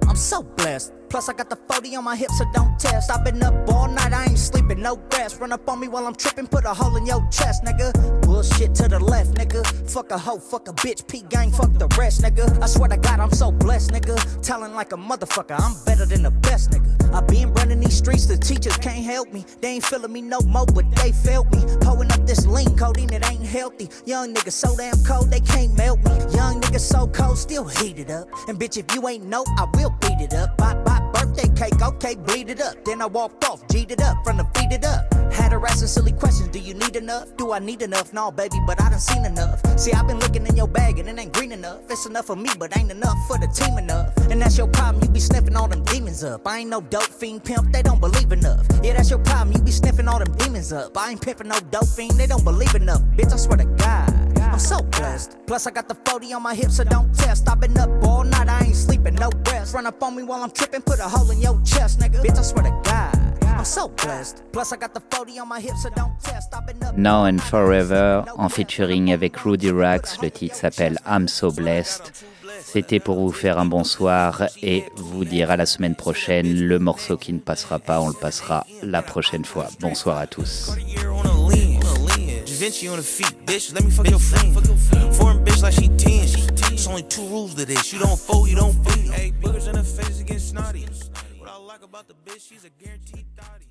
[0.07, 0.93] I'm so blessed.
[1.09, 3.09] Plus, I got the 40 on my hips, so don't test.
[3.09, 5.39] I've been up all night, I ain't sleeping, no rest.
[5.39, 7.91] Run up on me while I'm tripping, put a hole in your chest, nigga.
[8.21, 9.65] Bullshit to the left, nigga.
[9.89, 12.61] Fuck a hoe, fuck a bitch, P gang, fuck the rest, nigga.
[12.61, 14.15] I swear to God, I'm so blessed, nigga.
[14.41, 17.13] Telling like a motherfucker, I'm better than the best, nigga.
[17.13, 19.45] I been running these streets, the teachers can't help me.
[19.61, 21.63] They ain't feeling me no more, but they felt me.
[21.81, 23.89] Pulling up this lean codeine, it ain't healthy.
[24.05, 26.11] Young niggas so damn cold, they can't melt me.
[26.35, 28.27] Young niggas so cold, still heated up.
[28.47, 30.57] And bitch, if you ain't know, I will beat it up.
[30.57, 32.83] Bye bye, birthday cake, okay, bleed it up.
[32.85, 35.13] Then I walked off, G'd it up, from the feet it up.
[35.31, 37.35] Had her asking silly questions, do you need enough?
[37.37, 38.13] Do I need enough?
[38.13, 39.61] No, baby, but I done seen enough.
[39.79, 41.81] See, I've been looking in your bag and it ain't green enough.
[41.89, 44.15] It's enough for me, but ain't enough for the team enough.
[44.29, 46.47] And that's your problem, you be sniffing all them demons up.
[46.47, 48.65] I ain't no dope fiend pimp, they don't believe enough.
[48.83, 50.97] Yeah, that's your problem, you be sniffing all them demons up.
[50.97, 53.01] I ain't pimping no dope fiend, they don't believe enough.
[53.15, 54.08] Bitch, I swear to God.
[54.59, 55.37] I'm so blessed.
[55.47, 57.47] Plus, I got the 40 on my hips, so don't test.
[57.47, 59.73] I've been up all night, I ain't sleeping, no rest.
[59.73, 62.21] Run up on me while I'm tripping, put a hole in your chest, nigga.
[62.21, 63.15] Bitch, I swear to God.
[63.43, 64.43] I'm so blessed.
[64.51, 66.53] Plus, I got the 40 on my hips, so don't test.
[66.53, 66.97] I've been up.
[66.97, 70.21] Now and Forever en featuring avec Rudy Rax.
[70.21, 72.11] Le titre s'appelle I'm So Blessed.
[72.61, 76.53] C'était pour vous faire un bonsoir et vous dire à la semaine prochaine.
[76.53, 79.67] Le morceau qui ne passera pas, on le passera la prochaine fois.
[79.79, 80.73] Bonsoir à tous.
[82.59, 83.73] Vinci on the feet, bitch.
[83.73, 84.53] Let me fuck your friend.
[85.15, 86.73] Foreign bitch like she 10.
[86.73, 87.93] It's only two rules to this.
[87.93, 89.13] You don't fold, you don't fold.
[89.13, 90.85] Hey, boogers in her face again snotty.
[91.37, 93.65] What I like about the bitch, she's a guaranteed thotty.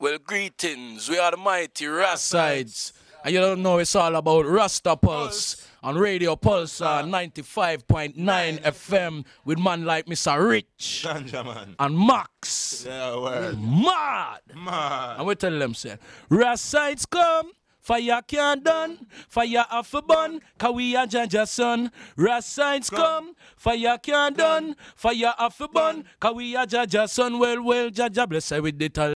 [0.00, 1.10] Well, greetings.
[1.10, 2.92] We are the mighty Rassides.
[3.22, 7.02] And you don't know it's all about Rasta Pulse on Radio Pulsar uh, ah.
[7.02, 8.14] 95.9
[8.62, 10.48] FM with man like Mr.
[10.48, 12.84] Rich Ganja, and Max.
[12.86, 13.60] Yeah, word.
[13.60, 14.40] Mad.
[14.54, 15.18] Mad.
[15.18, 15.98] And we tell them, say,
[16.30, 17.52] Rassides come.
[17.82, 21.90] Fire can't done, fire off a bun, cause we are Jaja son.
[22.16, 27.40] Rassides come, fire can't done, fire off a bun, cause we are Jaja son.
[27.40, 29.10] Well, well, Jaja bless her with the tal-